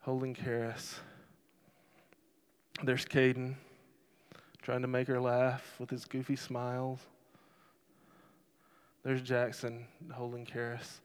holding 0.00 0.34
Karis. 0.34 0.96
There's 2.82 3.04
Caden 3.04 3.54
trying 4.60 4.82
to 4.82 4.88
make 4.88 5.08
her 5.08 5.20
laugh 5.20 5.76
with 5.78 5.90
his 5.90 6.04
goofy 6.04 6.36
smiles. 6.36 7.00
There's 9.04 9.22
Jackson 9.22 9.86
holding 10.12 10.46
Karis, 10.46 11.00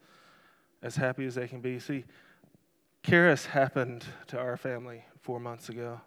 as 0.82 0.96
happy 0.96 1.26
as 1.26 1.34
they 1.34 1.48
can 1.48 1.60
be. 1.60 1.78
See, 1.78 2.04
Karis 3.02 3.46
happened 3.46 4.04
to 4.28 4.38
our 4.38 4.56
family 4.56 5.04
four 5.20 5.40
months 5.40 5.68
ago. 5.68 6.00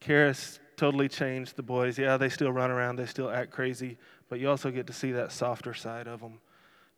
Karis 0.00 0.58
totally 0.76 1.08
changed 1.08 1.56
the 1.56 1.62
boys. 1.62 1.98
Yeah, 1.98 2.16
they 2.16 2.28
still 2.28 2.52
run 2.52 2.70
around, 2.70 2.96
they 2.96 3.06
still 3.06 3.30
act 3.30 3.50
crazy, 3.50 3.98
but 4.28 4.40
you 4.40 4.48
also 4.48 4.70
get 4.70 4.86
to 4.86 4.92
see 4.92 5.12
that 5.12 5.32
softer 5.32 5.74
side 5.74 6.06
of 6.06 6.20
them. 6.20 6.40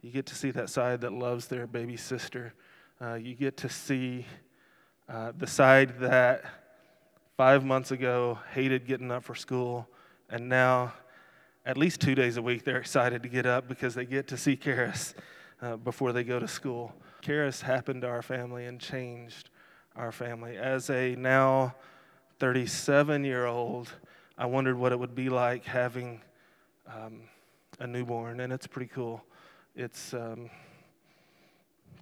You 0.02 0.10
get 0.10 0.26
to 0.26 0.34
see 0.34 0.50
that 0.52 0.70
side 0.70 1.00
that 1.00 1.12
loves 1.12 1.48
their 1.48 1.66
baby 1.66 1.96
sister 1.96 2.54
uh, 3.00 3.14
you 3.14 3.34
get 3.34 3.58
to 3.58 3.68
see 3.68 4.24
uh, 5.08 5.32
the 5.36 5.46
side 5.46 5.98
that 6.00 6.44
five 7.36 7.62
months 7.62 7.90
ago 7.90 8.38
hated 8.52 8.86
getting 8.86 9.10
up 9.10 9.22
for 9.22 9.34
school, 9.34 9.86
and 10.30 10.48
now, 10.48 10.94
at 11.66 11.76
least 11.76 12.00
two 12.00 12.14
days 12.14 12.38
a 12.38 12.42
week, 12.42 12.64
they're 12.64 12.78
excited 12.78 13.22
to 13.22 13.28
get 13.28 13.44
up 13.44 13.68
because 13.68 13.94
they 13.94 14.06
get 14.06 14.26
to 14.28 14.36
see 14.38 14.56
Karis 14.56 15.12
uh, 15.60 15.76
before 15.76 16.12
they 16.12 16.24
go 16.24 16.38
to 16.38 16.48
school. 16.48 16.94
Karis 17.22 17.60
happened 17.60 18.00
to 18.00 18.08
our 18.08 18.22
family 18.22 18.64
and 18.64 18.80
changed 18.80 19.50
our 19.94 20.10
family. 20.10 20.56
As 20.56 20.88
a 20.88 21.14
now 21.16 21.74
37 22.38 23.24
year 23.24 23.46
old, 23.46 23.92
I 24.36 24.46
wondered 24.46 24.76
what 24.76 24.92
it 24.92 24.98
would 24.98 25.14
be 25.14 25.28
like 25.28 25.64
having 25.64 26.20
um, 26.86 27.22
a 27.78 27.86
newborn, 27.86 28.40
and 28.40 28.52
it's 28.52 28.66
pretty 28.66 28.90
cool. 28.92 29.24
It's 29.74 30.12
um, 30.12 30.50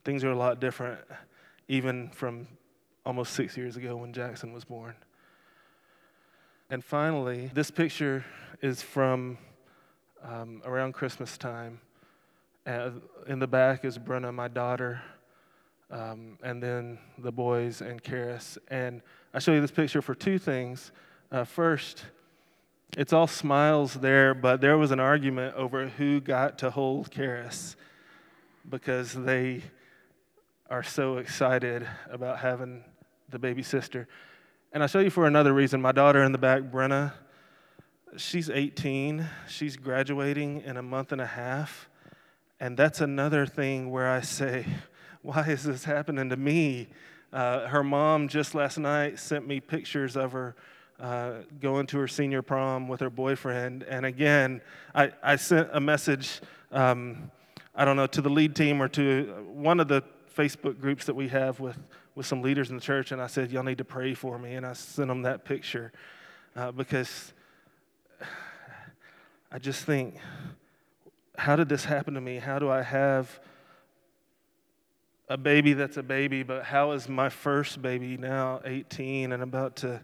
things 0.04 0.24
are 0.24 0.30
a 0.30 0.36
lot 0.36 0.60
different, 0.60 1.00
even 1.68 2.10
from 2.10 2.48
almost 3.06 3.34
six 3.34 3.56
years 3.56 3.76
ago 3.76 3.96
when 3.96 4.12
Jackson 4.12 4.52
was 4.52 4.64
born. 4.64 4.94
And 6.70 6.84
finally, 6.84 7.50
this 7.54 7.70
picture 7.70 8.24
is 8.60 8.82
from 8.82 9.38
um, 10.22 10.62
around 10.64 10.94
Christmas 10.94 11.38
time. 11.38 11.80
Uh, 12.66 12.90
in 13.26 13.38
the 13.38 13.46
back 13.46 13.84
is 13.84 13.98
Brenna, 13.98 14.32
my 14.32 14.48
daughter, 14.48 15.02
um, 15.90 16.38
and 16.42 16.62
then 16.62 16.98
the 17.18 17.30
boys 17.30 17.82
and 17.82 18.02
Karis. 18.02 18.58
And 18.68 19.02
I 19.36 19.40
show 19.40 19.52
you 19.52 19.60
this 19.60 19.72
picture 19.72 20.00
for 20.00 20.14
two 20.14 20.38
things. 20.38 20.92
Uh, 21.32 21.42
first, 21.42 22.04
it's 22.96 23.12
all 23.12 23.26
smiles 23.26 23.94
there, 23.94 24.32
but 24.32 24.60
there 24.60 24.78
was 24.78 24.92
an 24.92 25.00
argument 25.00 25.56
over 25.56 25.88
who 25.88 26.20
got 26.20 26.58
to 26.58 26.70
hold 26.70 27.10
Karis 27.10 27.74
because 28.70 29.12
they 29.12 29.62
are 30.70 30.84
so 30.84 31.16
excited 31.16 31.84
about 32.08 32.38
having 32.38 32.84
the 33.30 33.40
baby 33.40 33.64
sister. 33.64 34.06
And 34.72 34.84
I'll 34.84 34.88
show 34.88 35.00
you 35.00 35.10
for 35.10 35.26
another 35.26 35.52
reason. 35.52 35.82
My 35.82 35.90
daughter 35.90 36.22
in 36.22 36.30
the 36.30 36.38
back, 36.38 36.62
Brenna, 36.62 37.12
she's 38.16 38.48
18. 38.48 39.26
She's 39.48 39.76
graduating 39.76 40.60
in 40.60 40.76
a 40.76 40.82
month 40.82 41.10
and 41.10 41.20
a 41.20 41.26
half. 41.26 41.88
And 42.60 42.76
that's 42.76 43.00
another 43.00 43.46
thing 43.46 43.90
where 43.90 44.08
I 44.08 44.20
say, 44.20 44.64
why 45.22 45.42
is 45.48 45.64
this 45.64 45.82
happening 45.82 46.28
to 46.30 46.36
me? 46.36 46.86
Uh, 47.34 47.66
her 47.66 47.82
mom 47.82 48.28
just 48.28 48.54
last 48.54 48.78
night 48.78 49.18
sent 49.18 49.44
me 49.44 49.58
pictures 49.58 50.16
of 50.16 50.30
her 50.30 50.54
uh, 51.00 51.32
going 51.60 51.84
to 51.84 51.98
her 51.98 52.06
senior 52.06 52.42
prom 52.42 52.86
with 52.86 53.00
her 53.00 53.10
boyfriend. 53.10 53.82
And 53.82 54.06
again, 54.06 54.60
I, 54.94 55.10
I 55.20 55.34
sent 55.34 55.68
a 55.72 55.80
message, 55.80 56.40
um, 56.70 57.32
I 57.74 57.84
don't 57.84 57.96
know, 57.96 58.06
to 58.06 58.22
the 58.22 58.28
lead 58.28 58.54
team 58.54 58.80
or 58.80 58.86
to 58.90 59.44
one 59.52 59.80
of 59.80 59.88
the 59.88 60.04
Facebook 60.32 60.80
groups 60.80 61.06
that 61.06 61.14
we 61.14 61.26
have 61.26 61.58
with, 61.58 61.76
with 62.14 62.24
some 62.24 62.40
leaders 62.40 62.70
in 62.70 62.76
the 62.76 62.82
church, 62.82 63.10
and 63.10 63.20
I 63.20 63.26
said, 63.26 63.50
Y'all 63.50 63.64
need 63.64 63.78
to 63.78 63.84
pray 63.84 64.14
for 64.14 64.38
me. 64.38 64.54
And 64.54 64.64
I 64.64 64.72
sent 64.74 65.08
them 65.08 65.22
that 65.22 65.44
picture 65.44 65.92
uh, 66.54 66.70
because 66.70 67.32
I 69.50 69.58
just 69.58 69.84
think, 69.84 70.18
how 71.36 71.56
did 71.56 71.68
this 71.68 71.84
happen 71.84 72.14
to 72.14 72.20
me? 72.20 72.36
How 72.36 72.60
do 72.60 72.70
I 72.70 72.82
have 72.82 73.40
a 75.28 75.36
baby 75.36 75.72
that's 75.72 75.96
a 75.96 76.02
baby, 76.02 76.42
but 76.42 76.64
how 76.64 76.92
is 76.92 77.08
my 77.08 77.28
first 77.28 77.80
baby 77.80 78.16
now 78.16 78.60
18 78.64 79.32
and 79.32 79.42
about 79.42 79.76
to 79.76 80.00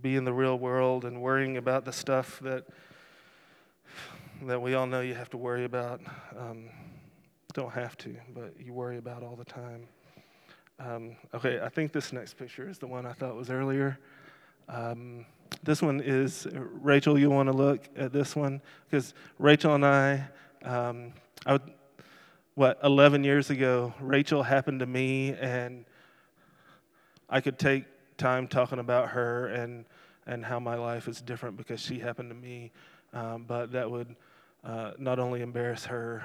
be 0.00 0.16
in 0.16 0.24
the 0.24 0.32
real 0.32 0.58
world 0.58 1.04
and 1.04 1.20
worrying 1.20 1.56
about 1.56 1.84
the 1.84 1.92
stuff 1.92 2.40
that 2.40 2.64
that 4.42 4.60
we 4.60 4.74
all 4.74 4.86
know 4.86 5.02
you 5.02 5.14
have 5.14 5.30
to 5.30 5.36
worry 5.36 5.64
about? 5.64 6.00
Um, 6.36 6.70
don't 7.52 7.72
have 7.72 7.96
to, 7.98 8.16
but 8.34 8.54
you 8.58 8.72
worry 8.72 8.96
about 8.96 9.22
all 9.22 9.36
the 9.36 9.44
time. 9.44 9.86
Um, 10.80 11.16
okay, 11.34 11.60
I 11.60 11.68
think 11.68 11.92
this 11.92 12.12
next 12.12 12.34
picture 12.38 12.68
is 12.68 12.78
the 12.78 12.86
one 12.86 13.04
I 13.04 13.12
thought 13.12 13.36
was 13.36 13.50
earlier. 13.50 13.98
Um, 14.68 15.26
this 15.62 15.82
one 15.82 16.00
is 16.00 16.48
Rachel. 16.52 17.18
You 17.18 17.30
want 17.30 17.48
to 17.48 17.52
look 17.52 17.88
at 17.96 18.12
this 18.12 18.34
one 18.34 18.62
because 18.90 19.12
Rachel 19.38 19.74
and 19.74 19.84
I, 19.84 20.24
um, 20.64 21.12
I 21.44 21.52
would, 21.52 21.62
what 22.54 22.78
11 22.84 23.24
years 23.24 23.50
ago, 23.50 23.94
Rachel 24.00 24.42
happened 24.42 24.80
to 24.80 24.86
me, 24.86 25.34
and 25.40 25.84
I 27.28 27.40
could 27.40 27.58
take 27.58 27.84
time 28.18 28.46
talking 28.46 28.78
about 28.78 29.10
her 29.10 29.46
and 29.48 29.84
and 30.26 30.44
how 30.44 30.60
my 30.60 30.76
life 30.76 31.08
is 31.08 31.20
different 31.20 31.56
because 31.56 31.80
she 31.80 31.98
happened 31.98 32.30
to 32.30 32.36
me. 32.36 32.70
Um, 33.12 33.44
but 33.46 33.72
that 33.72 33.90
would 33.90 34.14
uh, 34.64 34.92
not 34.98 35.18
only 35.18 35.42
embarrass 35.42 35.84
her. 35.86 36.24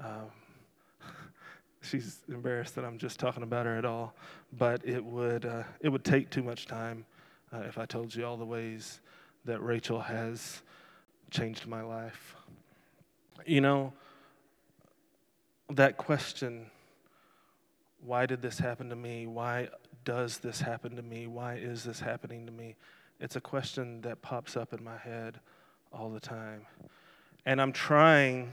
Um, 0.00 0.30
she's 1.82 2.20
embarrassed 2.28 2.74
that 2.76 2.84
I'm 2.84 2.96
just 2.96 3.20
talking 3.20 3.42
about 3.42 3.66
her 3.66 3.76
at 3.76 3.84
all. 3.84 4.14
But 4.52 4.86
it 4.86 5.04
would 5.04 5.44
uh, 5.44 5.64
it 5.80 5.88
would 5.88 6.04
take 6.04 6.30
too 6.30 6.42
much 6.42 6.66
time 6.66 7.04
uh, 7.52 7.60
if 7.68 7.76
I 7.76 7.84
told 7.86 8.14
you 8.14 8.24
all 8.24 8.36
the 8.36 8.46
ways 8.46 9.00
that 9.44 9.60
Rachel 9.60 10.00
has 10.00 10.62
changed 11.30 11.66
my 11.66 11.82
life. 11.82 12.34
You 13.44 13.60
know, 13.60 13.92
that 15.70 15.96
question, 15.96 16.66
why 18.04 18.26
did 18.26 18.42
this 18.42 18.58
happen 18.58 18.88
to 18.90 18.96
me? 18.96 19.26
Why 19.26 19.68
does 20.04 20.38
this 20.38 20.60
happen 20.60 20.96
to 20.96 21.02
me? 21.02 21.26
Why 21.26 21.54
is 21.54 21.84
this 21.84 22.00
happening 22.00 22.46
to 22.46 22.52
me? 22.52 22.76
It's 23.20 23.36
a 23.36 23.40
question 23.40 24.00
that 24.02 24.22
pops 24.22 24.56
up 24.56 24.72
in 24.72 24.84
my 24.84 24.96
head 24.96 25.40
all 25.92 26.10
the 26.10 26.20
time. 26.20 26.66
And 27.44 27.60
I'm 27.60 27.72
trying 27.72 28.52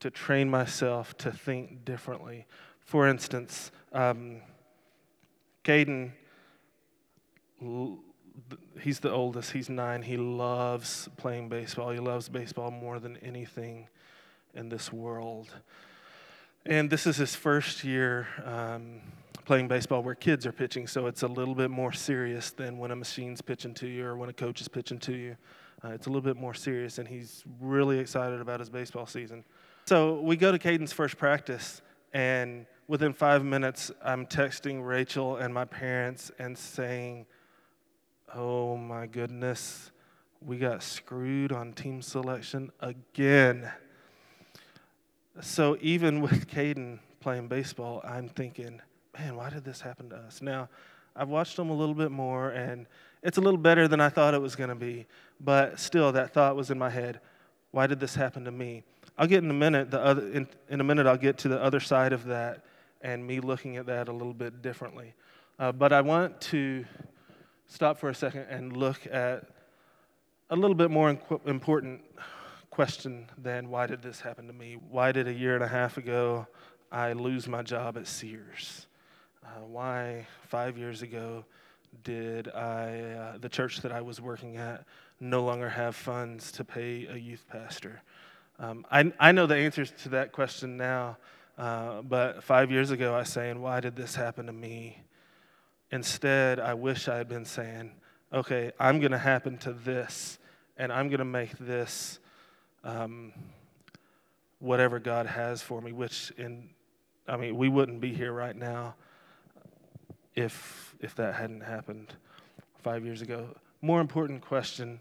to 0.00 0.10
train 0.10 0.48
myself 0.48 1.16
to 1.18 1.32
think 1.32 1.84
differently. 1.84 2.46
For 2.80 3.08
instance, 3.08 3.70
um, 3.92 4.42
Caden 5.64 6.12
he's 8.80 9.00
the 9.00 9.10
oldest. 9.10 9.52
He's 9.52 9.68
nine. 9.68 10.02
He 10.02 10.16
loves 10.16 11.08
playing 11.16 11.48
baseball. 11.48 11.90
He 11.90 11.98
loves 11.98 12.28
baseball 12.28 12.70
more 12.70 12.98
than 13.00 13.16
anything 13.18 13.88
in 14.54 14.68
this 14.68 14.92
world. 14.92 15.54
And 16.66 16.90
this 16.90 17.06
is 17.06 17.16
his 17.16 17.34
first 17.34 17.84
year 17.84 18.28
um, 18.44 19.00
playing 19.44 19.68
baseball 19.68 20.02
where 20.02 20.14
kids 20.14 20.44
are 20.46 20.52
pitching, 20.52 20.86
so 20.86 21.06
it's 21.06 21.22
a 21.22 21.26
little 21.26 21.54
bit 21.54 21.70
more 21.70 21.92
serious 21.92 22.50
than 22.50 22.78
when 22.78 22.90
a 22.90 22.96
machine's 22.96 23.40
pitching 23.40 23.72
to 23.74 23.86
you 23.86 24.04
or 24.04 24.16
when 24.16 24.28
a 24.28 24.32
coach 24.32 24.60
is 24.60 24.68
pitching 24.68 24.98
to 24.98 25.14
you. 25.14 25.36
Uh, 25.82 25.90
it's 25.90 26.06
a 26.06 26.10
little 26.10 26.22
bit 26.22 26.36
more 26.36 26.54
serious, 26.54 26.98
and 26.98 27.08
he's 27.08 27.44
really 27.60 27.98
excited 27.98 28.40
about 28.40 28.60
his 28.60 28.68
baseball 28.68 29.06
season. 29.06 29.44
So 29.86 30.20
we 30.20 30.36
go 30.36 30.52
to 30.52 30.58
Caden's 30.58 30.92
first 30.92 31.16
practice, 31.16 31.80
and 32.12 32.66
within 32.88 33.12
five 33.12 33.44
minutes, 33.44 33.90
I'm 34.04 34.26
texting 34.26 34.84
Rachel 34.84 35.36
and 35.36 35.54
my 35.54 35.64
parents 35.64 36.30
and 36.38 36.58
saying, 36.58 37.26
Oh 38.34 38.76
my 38.76 39.06
goodness, 39.06 39.90
we 40.44 40.58
got 40.58 40.82
screwed 40.82 41.52
on 41.52 41.72
team 41.72 42.02
selection 42.02 42.70
again. 42.80 43.70
So 45.40 45.76
even 45.80 46.20
with 46.22 46.48
Caden 46.48 46.98
playing 47.20 47.48
baseball, 47.48 48.00
I'm 48.04 48.28
thinking, 48.28 48.80
man, 49.18 49.36
why 49.36 49.50
did 49.50 49.64
this 49.64 49.80
happen 49.80 50.10
to 50.10 50.16
us? 50.16 50.42
Now, 50.42 50.68
I've 51.14 51.28
watched 51.28 51.56
them 51.56 51.70
a 51.70 51.74
little 51.74 51.94
bit 51.94 52.10
more, 52.10 52.50
and 52.50 52.86
it's 53.22 53.38
a 53.38 53.40
little 53.40 53.58
better 53.58 53.88
than 53.88 54.00
I 54.00 54.08
thought 54.08 54.34
it 54.34 54.40
was 54.40 54.54
going 54.54 54.68
to 54.68 54.76
be. 54.76 55.06
But 55.40 55.80
still, 55.80 56.12
that 56.12 56.32
thought 56.32 56.54
was 56.54 56.70
in 56.70 56.78
my 56.78 56.90
head. 56.90 57.20
Why 57.72 57.86
did 57.86 58.00
this 58.00 58.14
happen 58.14 58.44
to 58.44 58.52
me? 58.52 58.84
I'll 59.16 59.26
get 59.26 59.42
in 59.42 59.50
a 59.50 59.54
minute. 59.54 59.90
The 59.90 60.00
other, 60.00 60.28
in, 60.28 60.48
in 60.68 60.80
a 60.80 60.84
minute, 60.84 61.06
I'll 61.06 61.16
get 61.16 61.38
to 61.38 61.48
the 61.48 61.60
other 61.60 61.80
side 61.80 62.12
of 62.12 62.24
that 62.26 62.64
and 63.00 63.26
me 63.26 63.40
looking 63.40 63.76
at 63.76 63.86
that 63.86 64.08
a 64.08 64.12
little 64.12 64.34
bit 64.34 64.62
differently. 64.62 65.14
Uh, 65.58 65.72
but 65.72 65.92
I 65.92 66.00
want 66.00 66.40
to 66.42 66.84
stop 67.66 67.98
for 67.98 68.08
a 68.08 68.14
second 68.14 68.46
and 68.48 68.76
look 68.76 69.06
at 69.10 69.44
a 70.50 70.56
little 70.56 70.74
bit 70.74 70.90
more 70.90 71.18
important 71.46 72.02
question 72.78 73.28
then 73.36 73.70
why 73.70 73.88
did 73.88 74.00
this 74.02 74.20
happen 74.20 74.46
to 74.46 74.52
me? 74.52 74.76
Why 74.88 75.10
did 75.10 75.26
a 75.26 75.32
year 75.32 75.56
and 75.56 75.64
a 75.64 75.66
half 75.66 75.96
ago 75.96 76.46
I 76.92 77.12
lose 77.12 77.48
my 77.48 77.60
job 77.60 77.96
at 77.96 78.06
Sears? 78.06 78.86
Uh, 79.44 79.64
why 79.64 80.28
five 80.46 80.78
years 80.78 81.02
ago 81.02 81.44
did 82.04 82.46
I, 82.54 83.00
uh, 83.00 83.38
the 83.38 83.48
church 83.48 83.80
that 83.80 83.90
I 83.90 84.00
was 84.00 84.20
working 84.20 84.58
at, 84.58 84.84
no 85.18 85.42
longer 85.42 85.68
have 85.68 85.96
funds 85.96 86.52
to 86.52 86.62
pay 86.62 87.08
a 87.10 87.16
youth 87.16 87.44
pastor? 87.50 88.00
Um, 88.60 88.86
I, 88.92 89.12
I 89.18 89.32
know 89.32 89.46
the 89.46 89.56
answers 89.56 89.92
to 90.04 90.10
that 90.10 90.30
question 90.30 90.76
now, 90.76 91.16
uh, 91.58 92.02
but 92.02 92.44
five 92.44 92.70
years 92.70 92.92
ago 92.92 93.12
I 93.12 93.18
was 93.18 93.28
saying, 93.28 93.60
why 93.60 93.80
did 93.80 93.96
this 93.96 94.14
happen 94.14 94.46
to 94.46 94.52
me? 94.52 95.02
Instead, 95.90 96.60
I 96.60 96.74
wish 96.74 97.08
I 97.08 97.16
had 97.16 97.28
been 97.28 97.44
saying, 97.44 97.90
okay, 98.32 98.70
I'm 98.78 99.00
going 99.00 99.10
to 99.10 99.18
happen 99.18 99.58
to 99.58 99.72
this, 99.72 100.38
and 100.76 100.92
I'm 100.92 101.08
going 101.08 101.18
to 101.18 101.24
make 101.24 101.58
this 101.58 102.20
um, 102.88 103.32
whatever 104.60 104.98
God 104.98 105.26
has 105.26 105.60
for 105.60 105.80
me, 105.80 105.92
which 105.92 106.32
in, 106.38 106.70
I 107.26 107.36
mean, 107.36 107.56
we 107.56 107.68
wouldn't 107.68 108.00
be 108.00 108.12
here 108.14 108.32
right 108.32 108.56
now 108.56 108.94
if, 110.34 110.94
if 111.00 111.14
that 111.16 111.34
hadn't 111.34 111.60
happened 111.60 112.14
five 112.82 113.04
years 113.04 113.20
ago. 113.20 113.48
More 113.82 114.00
important 114.00 114.40
question 114.40 115.00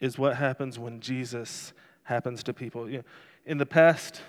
is 0.00 0.18
what 0.18 0.36
happens 0.36 0.78
when 0.78 1.00
Jesus 1.00 1.72
happens 2.02 2.42
to 2.42 2.52
people. 2.52 2.90
You 2.90 2.98
know, 2.98 3.04
in 3.46 3.56
the 3.56 3.66
past 3.66 4.20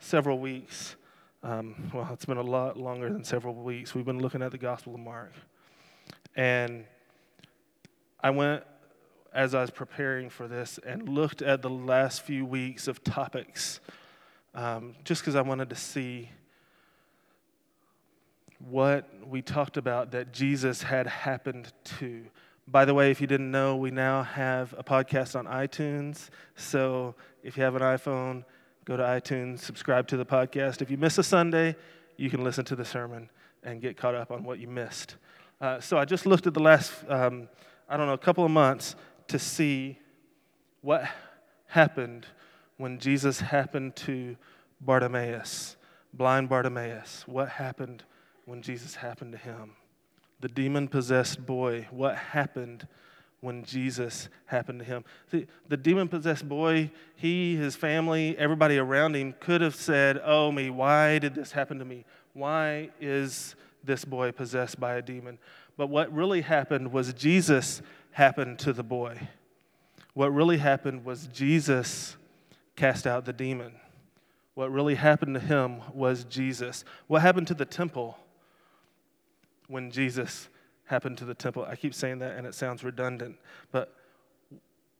several 0.00 0.40
weeks, 0.40 0.96
um, 1.42 1.90
well, 1.94 2.08
it's 2.12 2.24
been 2.24 2.36
a 2.36 2.42
lot 2.42 2.76
longer 2.76 3.10
than 3.10 3.22
several 3.22 3.54
weeks. 3.54 3.94
We've 3.94 4.04
been 4.04 4.20
looking 4.20 4.42
at 4.42 4.50
the 4.50 4.58
Gospel 4.58 4.94
of 4.94 5.00
Mark. 5.00 5.32
And 6.34 6.84
I 8.20 8.30
went, 8.30 8.64
as 9.32 9.54
I 9.54 9.60
was 9.60 9.70
preparing 9.70 10.28
for 10.30 10.48
this, 10.48 10.78
and 10.84 11.08
looked 11.08 11.42
at 11.42 11.62
the 11.62 11.70
last 11.70 12.22
few 12.22 12.44
weeks 12.44 12.88
of 12.88 13.02
topics 13.04 13.80
um, 14.54 14.94
just 15.04 15.22
because 15.22 15.36
I 15.36 15.42
wanted 15.42 15.70
to 15.70 15.76
see 15.76 16.28
what 18.68 19.08
we 19.26 19.40
talked 19.42 19.76
about 19.76 20.10
that 20.10 20.32
Jesus 20.32 20.82
had 20.82 21.06
happened 21.06 21.72
to. 21.98 22.24
By 22.68 22.84
the 22.84 22.92
way, 22.92 23.10
if 23.10 23.20
you 23.20 23.26
didn't 23.26 23.50
know, 23.50 23.76
we 23.76 23.90
now 23.90 24.22
have 24.22 24.74
a 24.76 24.84
podcast 24.84 25.36
on 25.36 25.46
iTunes. 25.46 26.28
So 26.56 27.14
if 27.42 27.56
you 27.56 27.62
have 27.62 27.74
an 27.74 27.82
iPhone, 27.82 28.44
Go 28.90 28.96
to 28.96 29.02
iTunes, 29.02 29.60
subscribe 29.60 30.08
to 30.08 30.16
the 30.16 30.24
podcast. 30.24 30.80
If 30.80 30.90
you 30.90 30.96
miss 30.96 31.18
a 31.18 31.22
Sunday, 31.22 31.76
you 32.16 32.30
can 32.30 32.42
listen 32.42 32.64
to 32.64 32.74
the 32.74 32.84
sermon 32.84 33.30
and 33.62 33.80
get 33.80 33.96
caught 33.96 34.16
up 34.16 34.32
on 34.32 34.42
what 34.42 34.58
you 34.58 34.66
missed. 34.66 35.14
Uh, 35.60 35.80
so 35.80 35.98
I 35.98 36.04
just 36.04 36.24
looked 36.26 36.46
at 36.46 36.54
the 36.54 36.60
last, 36.60 36.92
um, 37.08 37.48
I 37.88 37.96
don't 37.96 38.06
know, 38.06 38.14
a 38.14 38.18
couple 38.18 38.44
of 38.44 38.50
months 38.50 38.96
to 39.30 39.38
see 39.38 39.98
what 40.82 41.04
happened 41.66 42.26
when 42.76 42.98
Jesus 42.98 43.40
happened 43.40 43.94
to 43.94 44.36
Bartimaeus, 44.80 45.76
blind 46.12 46.48
Bartimaeus. 46.48 47.24
What 47.26 47.48
happened 47.48 48.04
when 48.44 48.62
Jesus 48.62 48.96
happened 48.96 49.32
to 49.32 49.38
him? 49.38 49.72
The 50.40 50.48
demon 50.48 50.88
possessed 50.88 51.44
boy, 51.44 51.86
what 51.90 52.16
happened 52.16 52.88
when 53.40 53.64
Jesus 53.64 54.28
happened 54.46 54.80
to 54.80 54.84
him. 54.84 55.04
The, 55.30 55.46
the 55.68 55.76
demon 55.76 56.08
possessed 56.08 56.48
boy, 56.48 56.90
he, 57.16 57.56
his 57.56 57.76
family, 57.76 58.36
everybody 58.36 58.78
around 58.78 59.14
him 59.14 59.34
could 59.38 59.60
have 59.60 59.74
said, 59.74 60.20
Oh, 60.24 60.50
me, 60.50 60.70
why 60.70 61.18
did 61.18 61.34
this 61.34 61.52
happen 61.52 61.78
to 61.78 61.84
me? 61.84 62.04
Why 62.32 62.90
is 63.00 63.54
this 63.84 64.04
boy 64.04 64.32
possessed 64.32 64.80
by 64.80 64.94
a 64.94 65.02
demon? 65.02 65.38
But 65.76 65.88
what 65.88 66.12
really 66.12 66.42
happened 66.42 66.92
was 66.92 67.12
Jesus 67.14 67.80
happened 68.20 68.58
to 68.58 68.70
the 68.70 68.82
boy. 68.82 69.18
What 70.12 70.30
really 70.34 70.58
happened 70.58 71.06
was 71.06 71.26
Jesus 71.28 72.18
cast 72.76 73.06
out 73.06 73.24
the 73.24 73.32
demon. 73.32 73.72
What 74.52 74.70
really 74.70 74.94
happened 74.94 75.32
to 75.36 75.40
him 75.40 75.80
was 75.94 76.24
Jesus. 76.24 76.84
What 77.06 77.22
happened 77.22 77.46
to 77.46 77.54
the 77.54 77.64
temple 77.64 78.18
when 79.68 79.90
Jesus 79.90 80.50
happened 80.84 81.16
to 81.16 81.24
the 81.24 81.32
temple. 81.32 81.64
I 81.64 81.76
keep 81.76 81.94
saying 81.94 82.18
that 82.18 82.36
and 82.36 82.46
it 82.46 82.54
sounds 82.54 82.84
redundant, 82.84 83.38
but 83.72 83.96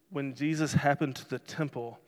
when 0.09 0.35
Jesus 0.35 0.73
happened 0.73 1.15
to 1.17 1.29
the 1.29 1.41
temple, 1.41 1.99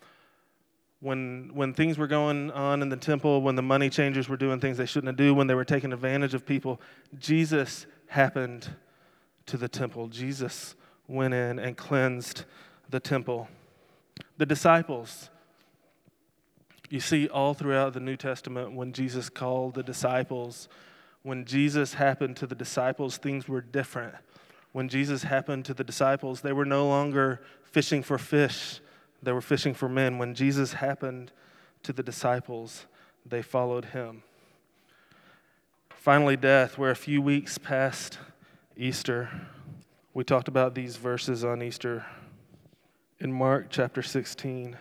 when, 1.01 1.51
when 1.53 1.75
things 1.75 1.98
were 1.98 2.07
going 2.07 2.51
on 2.53 2.81
in 2.81 2.88
the 2.88 2.96
temple, 2.96 3.42
when 3.42 3.55
the 3.55 3.62
money 3.62 3.90
changers 3.90 4.31
were 4.31 4.38
doing 4.38 4.61
things 4.61 4.79
they 4.79 4.87
shouldn't 4.87 5.18
do, 5.18 5.35
when 5.35 5.46
they 5.46 5.55
were 5.55 5.66
taking 5.66 5.92
advantage 5.92 6.33
of 6.33 6.46
people, 6.46 6.81
Jesus 7.18 7.85
happened 8.07 8.66
to 9.44 9.59
the 9.59 9.68
temple. 9.68 10.09
Jesus 10.09 10.75
went 11.12 11.35
in 11.35 11.59
and 11.59 11.77
cleansed 11.77 12.44
the 12.90 13.01
temple. 13.01 13.48
The 14.38 14.46
disciples, 14.46 15.31
you 16.90 17.01
see 17.01 17.29
all 17.29 17.55
throughout 17.55 17.92
the 17.92 18.01
New 18.01 18.16
Testament 18.16 18.72
when 18.72 18.92
Jesus 18.92 19.29
called 19.29 19.75
the 19.75 19.83
disciples 19.83 20.68
when 21.22 21.44
Jesus 21.44 21.94
happened 21.94 22.37
to 22.38 22.46
the 22.46 22.55
disciples, 22.55 23.16
things 23.16 23.48
were 23.48 23.61
different. 23.61 24.14
When 24.72 24.88
Jesus 24.88 25.22
happened 25.22 25.64
to 25.66 25.75
the 25.75 25.85
disciples, 25.85 26.40
they 26.40 26.53
were 26.53 26.64
no 26.64 26.87
longer 26.87 27.40
fishing 27.62 28.03
for 28.03 28.18
fish, 28.18 28.81
they 29.22 29.33
were 29.33 29.40
fishing 29.40 29.75
for 29.75 29.88
men. 29.88 30.18
When 30.18 30.35
Jesus 30.35 30.75
happened 30.75 31.31
to 31.85 31.92
the 31.92 32.03
disciples, 32.03 32.87
they 33.25 33.40
followed 33.40 33.87
him. 33.87 34.25
Finally, 35.90 36.37
death, 36.37 36.77
we're 36.77 36.90
a 36.90 36.96
few 36.96 37.22
weeks 37.22 37.57
past 37.57 38.18
Easter. 38.77 39.31
We 40.14 40.25
talked 40.25 40.48
about 40.48 40.75
these 40.75 40.96
verses 40.96 41.42
on 41.42 41.62
Easter 41.62 42.05
in 43.18 43.33
Mark 43.33 43.68
chapter 43.70 44.03
16. 44.03 44.77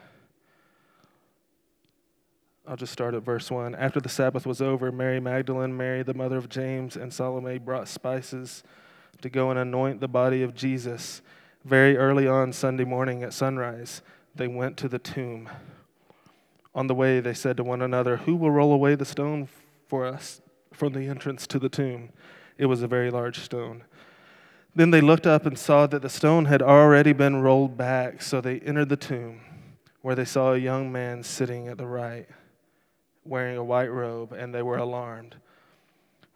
I'll 2.67 2.76
just 2.76 2.91
start 2.91 3.15
at 3.15 3.24
verse 3.24 3.50
1. 3.50 3.74
After 3.76 4.02
the 4.02 4.10
Sabbath 4.10 4.46
was 4.46 4.62
over, 4.62 4.91
Mary 4.91 5.22
Magdalene, 5.22 5.78
Mary, 5.78 6.04
the 6.04 6.13
mother 6.13 6.36
of 6.36 6.50
James, 6.50 6.98
and 6.98 7.13
Salome 7.13 7.60
brought 7.60 7.88
spices 7.88 8.62
to 9.22 9.30
go 9.30 9.50
and 9.50 9.58
anoint 9.58 10.02
the 10.02 10.10
body 10.10 10.44
of 10.44 10.54
Jesus. 10.54 11.22
Very 11.63 11.96
early 11.96 12.28
on 12.28 12.52
Sunday 12.52 12.84
morning 12.84 13.24
at 13.24 13.32
sunrise, 13.32 14.02
they 14.36 14.50
went 14.50 14.76
to 14.78 14.89
the 14.89 15.00
tomb. 15.00 15.50
On 16.76 16.88
the 16.88 16.96
way, 16.96 17.22
they 17.22 17.34
said 17.34 17.56
to 17.56 17.63
one 17.63 17.82
another, 17.82 18.17
Who 18.17 18.36
will 18.36 18.52
roll 18.52 18.74
away 18.74 18.96
the 18.96 19.06
stone 19.06 19.48
for 19.88 20.06
us 20.06 20.41
from 20.74 20.91
the 20.91 21.08
entrance 21.08 21.48
to 21.48 21.58
the 21.58 21.70
tomb? 21.70 22.10
It 22.58 22.65
was 22.65 22.82
a 22.82 22.88
very 22.88 23.10
large 23.10 23.39
stone. 23.39 23.86
Then 24.73 24.91
they 24.91 25.01
looked 25.01 25.27
up 25.27 25.45
and 25.45 25.57
saw 25.57 25.88
that 25.88 26.01
the 26.01 26.10
stone 26.10 26.45
had 26.45 26.62
already 26.62 27.13
been 27.13 27.41
rolled 27.41 27.77
back, 27.77 28.21
so 28.21 28.39
they 28.39 28.60
entered 28.60 28.89
the 28.89 28.95
tomb, 28.95 29.41
where 30.01 30.15
they 30.15 30.25
saw 30.25 30.53
a 30.53 30.57
young 30.57 30.91
man 30.91 31.23
sitting 31.23 31.67
at 31.67 31.77
the 31.77 31.88
right 31.88 32.27
wearing 33.25 33.57
a 33.57 33.63
white 33.63 33.91
robe, 33.91 34.34
and 34.34 34.53
they 34.53 34.62
were 34.62 34.77
alarmed. 34.77 35.36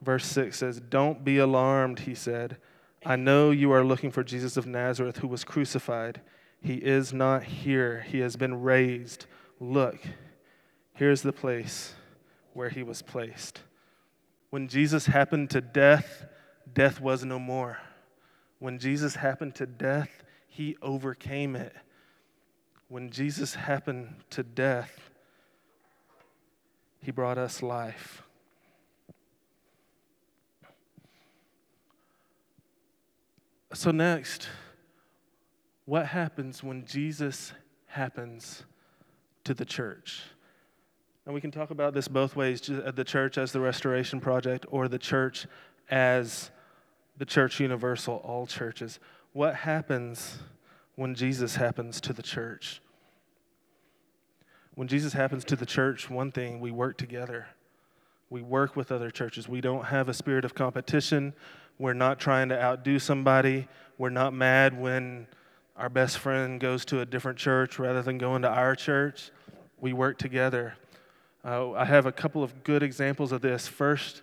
Verse 0.01 0.25
6 0.25 0.57
says, 0.57 0.79
Don't 0.79 1.23
be 1.23 1.37
alarmed, 1.37 1.99
he 1.99 2.15
said. 2.15 2.57
I 3.05 3.15
know 3.15 3.51
you 3.51 3.71
are 3.71 3.83
looking 3.83 4.11
for 4.11 4.23
Jesus 4.23 4.57
of 4.57 4.65
Nazareth 4.65 5.17
who 5.17 5.27
was 5.27 5.43
crucified. 5.43 6.21
He 6.61 6.75
is 6.75 7.13
not 7.13 7.43
here, 7.43 8.05
he 8.07 8.19
has 8.19 8.35
been 8.35 8.61
raised. 8.61 9.25
Look, 9.59 9.99
here's 10.93 11.21
the 11.21 11.33
place 11.33 11.93
where 12.53 12.69
he 12.69 12.83
was 12.83 13.01
placed. 13.01 13.61
When 14.49 14.67
Jesus 14.67 15.05
happened 15.05 15.49
to 15.51 15.61
death, 15.61 16.25
death 16.73 16.99
was 16.99 17.23
no 17.23 17.39
more. 17.39 17.77
When 18.59 18.79
Jesus 18.79 19.15
happened 19.15 19.55
to 19.55 19.65
death, 19.65 20.23
he 20.47 20.77
overcame 20.81 21.55
it. 21.55 21.73
When 22.87 23.09
Jesus 23.09 23.55
happened 23.55 24.15
to 24.31 24.43
death, 24.43 25.09
he 27.01 27.11
brought 27.11 27.37
us 27.37 27.61
life. 27.61 28.23
So, 33.73 33.91
next, 33.91 34.47
what 35.83 36.07
happens 36.07 36.63
when 36.63 36.85
Jesus 36.85 37.51
happens 37.87 38.63
to 39.43 39.53
the 39.53 39.65
church? 39.65 40.23
And 41.25 41.33
we 41.33 41.41
can 41.41 41.51
talk 41.51 41.71
about 41.71 41.93
this 41.93 42.07
both 42.07 42.35
ways 42.35 42.69
uh, 42.69 42.91
the 42.95 43.03
church 43.03 43.37
as 43.37 43.51
the 43.51 43.59
restoration 43.59 44.21
project 44.21 44.65
or 44.69 44.87
the 44.87 44.99
church 44.99 45.47
as 45.89 46.51
the 47.17 47.25
church 47.25 47.59
universal, 47.59 48.15
all 48.23 48.45
churches. 48.45 48.99
What 49.33 49.55
happens 49.55 50.39
when 50.95 51.15
Jesus 51.15 51.55
happens 51.55 52.01
to 52.01 52.13
the 52.13 52.23
church? 52.23 52.81
When 54.75 54.87
Jesus 54.87 55.13
happens 55.13 55.45
to 55.45 55.55
the 55.55 55.65
church, 55.65 56.09
one 56.09 56.31
thing, 56.31 56.59
we 56.59 56.71
work 56.71 56.97
together. 56.97 57.47
We 58.29 58.41
work 58.41 58.75
with 58.75 58.91
other 58.91 59.09
churches. 59.09 59.47
We 59.47 59.61
don't 59.61 59.85
have 59.85 60.09
a 60.09 60.13
spirit 60.13 60.43
of 60.43 60.53
competition. 60.53 61.33
We're 61.79 61.93
not 61.93 62.19
trying 62.19 62.49
to 62.49 62.61
outdo 62.61 62.99
somebody. 62.99 63.67
We're 63.97 64.09
not 64.09 64.33
mad 64.33 64.79
when 64.79 65.27
our 65.77 65.89
best 65.89 66.17
friend 66.17 66.59
goes 66.59 66.85
to 66.85 67.01
a 67.01 67.05
different 67.05 67.37
church 67.37 67.79
rather 67.79 68.01
than 68.01 68.17
going 68.17 68.41
to 68.41 68.49
our 68.49 68.75
church. 68.75 69.31
We 69.79 69.93
work 69.93 70.17
together. 70.17 70.75
Uh, 71.43 71.71
I 71.73 71.85
have 71.85 72.05
a 72.05 72.11
couple 72.11 72.43
of 72.43 72.63
good 72.63 72.81
examples 72.81 73.31
of 73.31 73.41
this. 73.41 73.67
First 73.67 74.21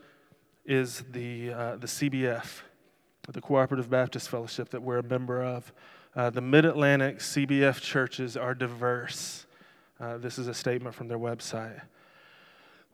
is 0.64 1.04
the, 1.12 1.52
uh, 1.52 1.76
the 1.76 1.86
CBF, 1.86 2.62
the 3.30 3.40
Cooperative 3.40 3.88
Baptist 3.88 4.28
Fellowship 4.28 4.70
that 4.70 4.82
we're 4.82 4.98
a 4.98 5.02
member 5.02 5.42
of. 5.42 5.72
Uh, 6.16 6.28
the 6.28 6.40
Mid 6.40 6.64
Atlantic 6.64 7.18
CBF 7.20 7.80
churches 7.80 8.36
are 8.36 8.52
diverse. 8.52 9.46
Uh, 10.00 10.18
this 10.18 10.38
is 10.38 10.48
a 10.48 10.54
statement 10.54 10.94
from 10.94 11.06
their 11.06 11.18
website. 11.18 11.82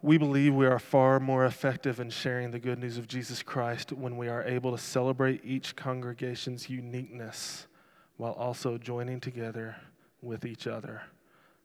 We 0.03 0.19
believe 0.19 0.55
we 0.55 0.67
are 0.67 0.79
far 0.79 1.19
more 1.19 1.47
effective 1.47 1.99
in 1.99 2.11
sharing 2.11 2.51
the 2.51 2.59
good 2.59 2.79
news 2.79 2.99
of 2.99 3.09
Jesus 3.09 3.43
Christ 3.43 3.91
when 3.91 4.19
we 4.19 4.29
are 4.29 4.45
able 4.45 4.71
to 4.71 4.79
celebrate 4.79 5.41
each 5.45 5.75
congregation's 5.75 6.69
uniqueness 6.69 7.67
while 8.19 8.33
also 8.33 8.77
joining 8.77 9.21
together 9.21 9.77
with 10.21 10.45
each 10.45 10.67
other, 10.67 11.03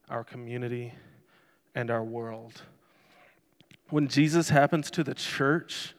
our 0.08 0.24
community, 0.24 0.94
and 1.74 1.90
our 1.90 2.02
world. 2.02 2.62
When 3.90 4.08
Jesus 4.08 4.48
happens 4.48 4.90
to 4.92 5.04
the 5.04 5.14
church, 5.14 5.94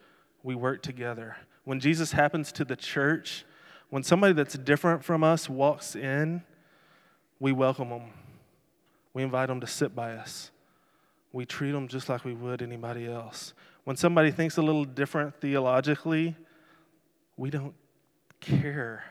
we 0.45 0.53
work 0.53 0.83
together. 0.83 1.35
When 1.63 1.79
Jesus 1.79 2.11
happens 2.11 2.51
to 2.53 2.63
the 2.63 2.75
church, 2.75 3.43
when 3.89 4.03
somebody 4.03 4.33
that's 4.33 4.53
different 4.53 5.03
from 5.03 5.23
us 5.23 5.49
walks 5.49 5.95
in, 5.95 6.43
we 7.39 7.51
welcome 7.51 7.89
them. 7.89 8.03
We 9.13 9.23
invite 9.23 9.47
them 9.47 9.59
to 9.61 9.67
sit 9.67 9.95
by 9.95 10.13
us. 10.13 10.51
We 11.33 11.45
treat 11.45 11.71
them 11.71 11.87
just 11.87 12.07
like 12.09 12.23
we 12.23 12.33
would 12.33 12.61
anybody 12.61 13.07
else. 13.07 13.53
When 13.85 13.97
somebody 13.97 14.29
thinks 14.29 14.57
a 14.57 14.61
little 14.61 14.85
different 14.85 15.35
theologically, 15.41 16.35
we 17.37 17.49
don't 17.49 17.73
care. 18.39 19.03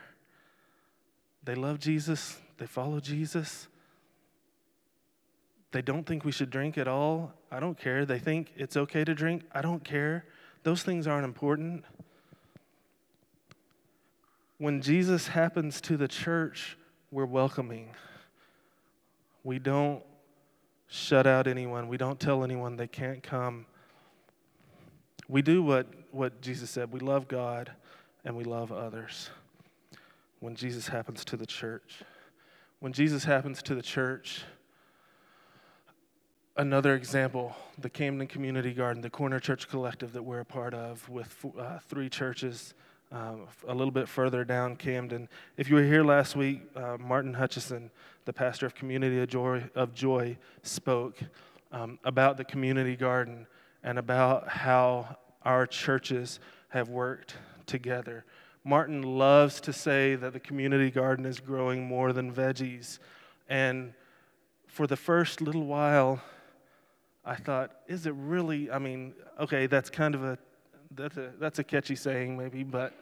They 1.43 1.55
love 1.55 1.79
Jesus, 1.79 2.37
they 2.57 2.65
follow 2.65 2.99
Jesus, 2.99 3.67
they 5.71 5.81
don't 5.81 6.05
think 6.05 6.23
we 6.23 6.31
should 6.31 6.49
drink 6.49 6.77
at 6.77 6.87
all. 6.87 7.33
I 7.51 7.59
don't 7.59 7.77
care. 7.77 8.05
They 8.05 8.17
think 8.17 8.53
it's 8.55 8.77
okay 8.77 9.03
to 9.03 9.13
drink. 9.13 9.43
I 9.51 9.61
don't 9.61 9.83
care. 9.83 10.23
Those 10.65 10.81
things 10.81 11.05
aren't 11.05 11.25
important. 11.25 11.85
When 14.57 14.81
Jesus 14.81 15.27
happens 15.27 15.79
to 15.81 15.95
the 15.95 16.07
church, 16.07 16.75
we're 17.11 17.27
welcoming. 17.27 17.91
We 19.43 19.59
don't 19.59 20.01
shut 20.87 21.27
out 21.27 21.45
anyone. 21.45 21.87
We 21.87 21.97
don't 21.97 22.19
tell 22.19 22.43
anyone 22.43 22.77
they 22.77 22.87
can't 22.87 23.21
come. 23.21 23.67
We 25.29 25.43
do 25.43 25.61
what, 25.61 25.85
what 26.09 26.41
Jesus 26.41 26.71
said 26.71 26.91
we 26.91 26.99
love 26.99 27.27
God 27.27 27.71
and 28.23 28.35
we 28.35 28.43
love 28.43 28.71
others. 28.71 29.29
When 30.39 30.55
Jesus 30.55 30.87
happens 30.87 31.23
to 31.25 31.37
the 31.37 31.45
church, 31.45 32.01
when 32.79 32.91
Jesus 32.91 33.23
happens 33.23 33.61
to 33.61 33.75
the 33.75 33.83
church, 33.83 34.41
another 36.57 36.95
example 36.95 37.55
the 37.77 37.89
Camden 37.89 38.27
Community 38.27 38.73
Garden, 38.73 39.01
the 39.01 39.09
Corner 39.09 39.39
Church 39.39 39.67
Collective 39.67 40.13
that 40.13 40.23
we're 40.23 40.39
a 40.39 40.45
part 40.45 40.73
of, 40.73 41.07
with 41.09 41.45
uh, 41.59 41.79
three 41.89 42.09
churches 42.09 42.73
um, 43.11 43.47
a 43.67 43.73
little 43.73 43.91
bit 43.91 44.07
further 44.07 44.45
down 44.45 44.75
Camden. 44.77 45.27
If 45.57 45.69
you 45.69 45.75
were 45.75 45.83
here 45.83 46.03
last 46.03 46.35
week, 46.35 46.61
uh, 46.75 46.97
Martin 46.97 47.33
Hutchison, 47.33 47.91
the 48.23 48.33
pastor 48.33 48.65
of 48.65 48.73
Community 48.73 49.19
of 49.19 49.27
Joy, 49.27 49.63
of 49.75 49.93
Joy 49.93 50.37
spoke 50.63 51.19
um, 51.71 51.99
about 52.05 52.37
the 52.37 52.45
community 52.45 52.95
garden 52.95 53.45
and 53.83 53.99
about 53.99 54.47
how 54.47 55.17
our 55.43 55.67
churches 55.67 56.39
have 56.69 56.89
worked 56.89 57.35
together. 57.65 58.23
Martin 58.63 59.01
loves 59.03 59.59
to 59.61 59.73
say 59.73 60.15
that 60.15 60.33
the 60.33 60.39
community 60.39 60.89
garden 60.89 61.25
is 61.25 61.39
growing 61.39 61.85
more 61.85 62.13
than 62.13 62.33
veggies. 62.33 62.99
And 63.47 63.93
for 64.65 64.87
the 64.87 64.97
first 64.97 65.41
little 65.41 65.65
while, 65.65 66.21
I 67.25 67.35
thought, 67.35 67.71
is 67.87 68.05
it 68.05 68.13
really? 68.15 68.69
I 68.69 68.79
mean, 68.79 69.13
okay, 69.39 69.67
that's 69.67 69.89
kind 69.89 70.13
of 70.15 70.23
a 70.23 70.37
that's 70.91 71.17
a 71.17 71.31
that's 71.39 71.59
a 71.59 71.63
catchy 71.63 71.95
saying 71.95 72.37
maybe, 72.37 72.63
but 72.63 72.93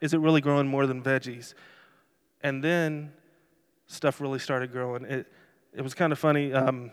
is 0.00 0.14
it 0.14 0.18
really 0.18 0.40
growing 0.40 0.66
more 0.66 0.86
than 0.86 1.02
veggies? 1.02 1.54
And 2.42 2.62
then 2.62 3.12
stuff 3.86 4.20
really 4.20 4.38
started 4.38 4.70
growing. 4.70 5.04
It 5.04 5.26
it 5.72 5.82
was 5.82 5.94
kind 5.94 6.12
of 6.12 6.18
funny. 6.18 6.52
Um, 6.52 6.92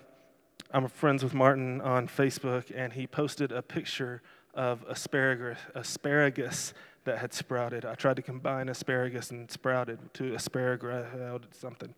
I'm 0.72 0.88
friends 0.88 1.24
with 1.24 1.34
Martin 1.34 1.82
on 1.82 2.08
Facebook, 2.08 2.72
and 2.74 2.94
he 2.94 3.06
posted 3.06 3.52
a 3.52 3.62
picture 3.62 4.22
of 4.54 4.84
asparagus 4.90 5.60
asparagus 5.76 6.74
that 7.04 7.18
had 7.18 7.34
sprouted. 7.34 7.86
I 7.86 7.96
tried 7.96 8.18
to 8.18 8.22
combine 8.22 8.70
asparagus 8.70 9.32
and 9.32 9.50
sprouted 9.50 10.00
to 10.16 10.36
asparagus 10.36 11.08
something. 11.52 11.94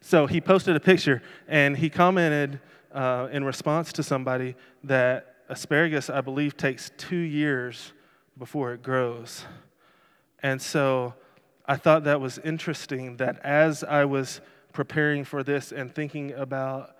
So 0.00 0.26
he 0.26 0.40
posted 0.40 0.76
a 0.76 0.80
picture, 0.80 1.22
and 1.46 1.76
he 1.76 1.90
commented 1.90 2.60
uh, 2.92 3.28
in 3.30 3.44
response 3.44 3.92
to 3.94 4.02
somebody 4.02 4.56
that 4.84 5.36
asparagus, 5.48 6.08
I 6.08 6.20
believe, 6.22 6.56
takes 6.56 6.90
two 6.96 7.16
years 7.16 7.92
before 8.38 8.72
it 8.72 8.82
grows. 8.82 9.44
And 10.42 10.60
so 10.60 11.14
I 11.66 11.76
thought 11.76 12.04
that 12.04 12.20
was 12.20 12.38
interesting 12.38 13.16
that 13.18 13.38
as 13.44 13.84
I 13.84 14.04
was 14.04 14.40
preparing 14.72 15.24
for 15.24 15.42
this 15.42 15.72
and 15.72 15.94
thinking 15.94 16.32
about 16.32 16.96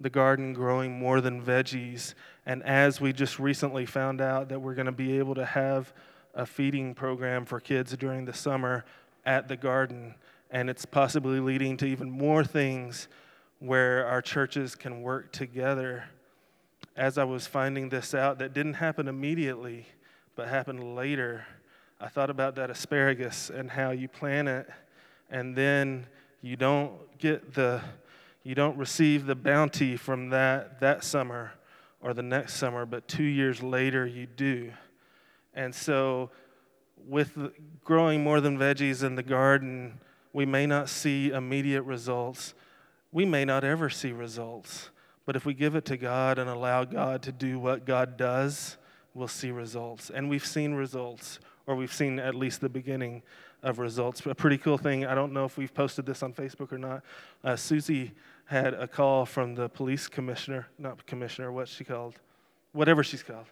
the 0.00 0.10
garden 0.10 0.52
growing 0.52 0.92
more 0.92 1.20
than 1.20 1.40
veggies, 1.40 2.14
and 2.44 2.62
as 2.64 3.00
we 3.00 3.12
just 3.12 3.38
recently 3.38 3.86
found 3.86 4.20
out 4.20 4.48
that 4.48 4.60
we're 4.60 4.74
going 4.74 4.86
to 4.86 4.92
be 4.92 5.18
able 5.18 5.34
to 5.36 5.44
have 5.44 5.92
a 6.34 6.46
feeding 6.46 6.94
program 6.94 7.44
for 7.44 7.60
kids 7.60 7.96
during 7.96 8.24
the 8.24 8.32
summer 8.32 8.84
at 9.24 9.48
the 9.48 9.56
garden, 9.56 10.14
and 10.50 10.68
it's 10.68 10.84
possibly 10.84 11.40
leading 11.40 11.76
to 11.78 11.86
even 11.86 12.10
more 12.10 12.44
things 12.44 13.08
where 13.58 14.06
our 14.06 14.20
churches 14.20 14.74
can 14.74 15.02
work 15.02 15.32
together. 15.32 16.04
As 16.96 17.18
I 17.18 17.24
was 17.24 17.46
finding 17.46 17.88
this 17.88 18.14
out, 18.14 18.38
that 18.38 18.52
didn't 18.52 18.74
happen 18.74 19.08
immediately, 19.08 19.86
but 20.34 20.48
happened 20.48 20.96
later. 20.96 21.46
I 22.00 22.08
thought 22.08 22.30
about 22.30 22.56
that 22.56 22.70
asparagus 22.70 23.50
and 23.50 23.70
how 23.70 23.92
you 23.92 24.08
plant 24.08 24.48
it, 24.48 24.68
and 25.30 25.54
then 25.54 26.06
you 26.40 26.56
don't 26.56 26.92
get 27.18 27.54
the, 27.54 27.80
you 28.42 28.54
don't 28.54 28.76
receive 28.76 29.26
the 29.26 29.36
bounty 29.36 29.96
from 29.96 30.30
that 30.30 30.80
that 30.80 31.04
summer 31.04 31.52
or 32.00 32.12
the 32.12 32.22
next 32.22 32.54
summer, 32.54 32.84
but 32.84 33.06
two 33.06 33.22
years 33.22 33.62
later 33.62 34.04
you 34.04 34.26
do. 34.26 34.72
And 35.54 35.74
so, 35.74 36.30
with 37.08 37.36
growing 37.84 38.22
more 38.22 38.40
than 38.40 38.58
veggies 38.58 39.02
in 39.02 39.16
the 39.16 39.22
garden, 39.22 39.98
we 40.32 40.46
may 40.46 40.66
not 40.66 40.88
see 40.88 41.30
immediate 41.30 41.82
results, 41.82 42.54
we 43.10 43.24
may 43.24 43.44
not 43.44 43.64
ever 43.64 43.90
see 43.90 44.12
results. 44.12 44.90
But 45.24 45.36
if 45.36 45.44
we 45.44 45.54
give 45.54 45.76
it 45.76 45.84
to 45.86 45.96
God 45.96 46.38
and 46.38 46.48
allow 46.50 46.84
God 46.84 47.22
to 47.22 47.32
do 47.32 47.58
what 47.58 47.84
God 47.84 48.16
does, 48.16 48.76
we'll 49.14 49.28
see 49.28 49.50
results. 49.50 50.10
And 50.10 50.28
we've 50.28 50.44
seen 50.44 50.74
results, 50.74 51.38
or 51.66 51.76
we've 51.76 51.92
seen 51.92 52.18
at 52.18 52.34
least 52.34 52.60
the 52.60 52.68
beginning 52.68 53.22
of 53.62 53.78
results. 53.78 54.24
A 54.26 54.34
pretty 54.34 54.58
cool 54.58 54.78
thing, 54.78 55.06
I 55.06 55.14
don't 55.14 55.32
know 55.32 55.44
if 55.44 55.56
we've 55.56 55.72
posted 55.72 56.06
this 56.06 56.22
on 56.22 56.32
Facebook 56.32 56.72
or 56.72 56.78
not. 56.78 57.02
Uh, 57.44 57.54
Susie 57.54 58.12
had 58.46 58.74
a 58.74 58.88
call 58.88 59.24
from 59.24 59.54
the 59.54 59.68
police 59.68 60.08
commissioner, 60.08 60.66
not 60.78 61.06
commissioner, 61.06 61.52
what's 61.52 61.72
she 61.72 61.84
called? 61.84 62.18
Whatever 62.72 63.04
she's 63.04 63.22
called. 63.22 63.46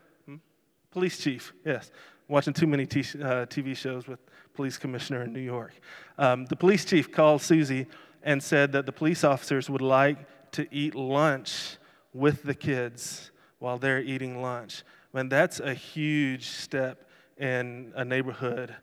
Police 0.90 1.18
chief, 1.18 1.52
yes. 1.64 1.90
Watching 2.26 2.52
too 2.52 2.66
many 2.66 2.86
t- 2.86 3.00
uh, 3.00 3.46
TV 3.46 3.76
shows 3.76 4.06
with 4.06 4.18
police 4.54 4.76
commissioner 4.76 5.22
in 5.22 5.32
New 5.32 5.40
York. 5.40 5.72
Um, 6.18 6.46
the 6.46 6.56
police 6.56 6.84
chief 6.84 7.12
called 7.12 7.42
Susie 7.42 7.86
and 8.22 8.42
said 8.42 8.72
that 8.72 8.86
the 8.86 8.92
police 8.92 9.24
officers 9.24 9.70
would 9.70 9.82
like 9.82 10.18
to 10.52 10.66
eat 10.74 10.94
lunch 10.94 11.76
with 12.12 12.42
the 12.42 12.54
kids 12.54 13.30
while 13.60 13.78
they're 13.78 14.00
eating 14.00 14.42
lunch. 14.42 14.82
Man, 15.12 15.28
that's 15.28 15.60
a 15.60 15.74
huge 15.74 16.48
step 16.48 17.08
in 17.38 17.92
a 17.94 18.04
neighborhood 18.04 18.74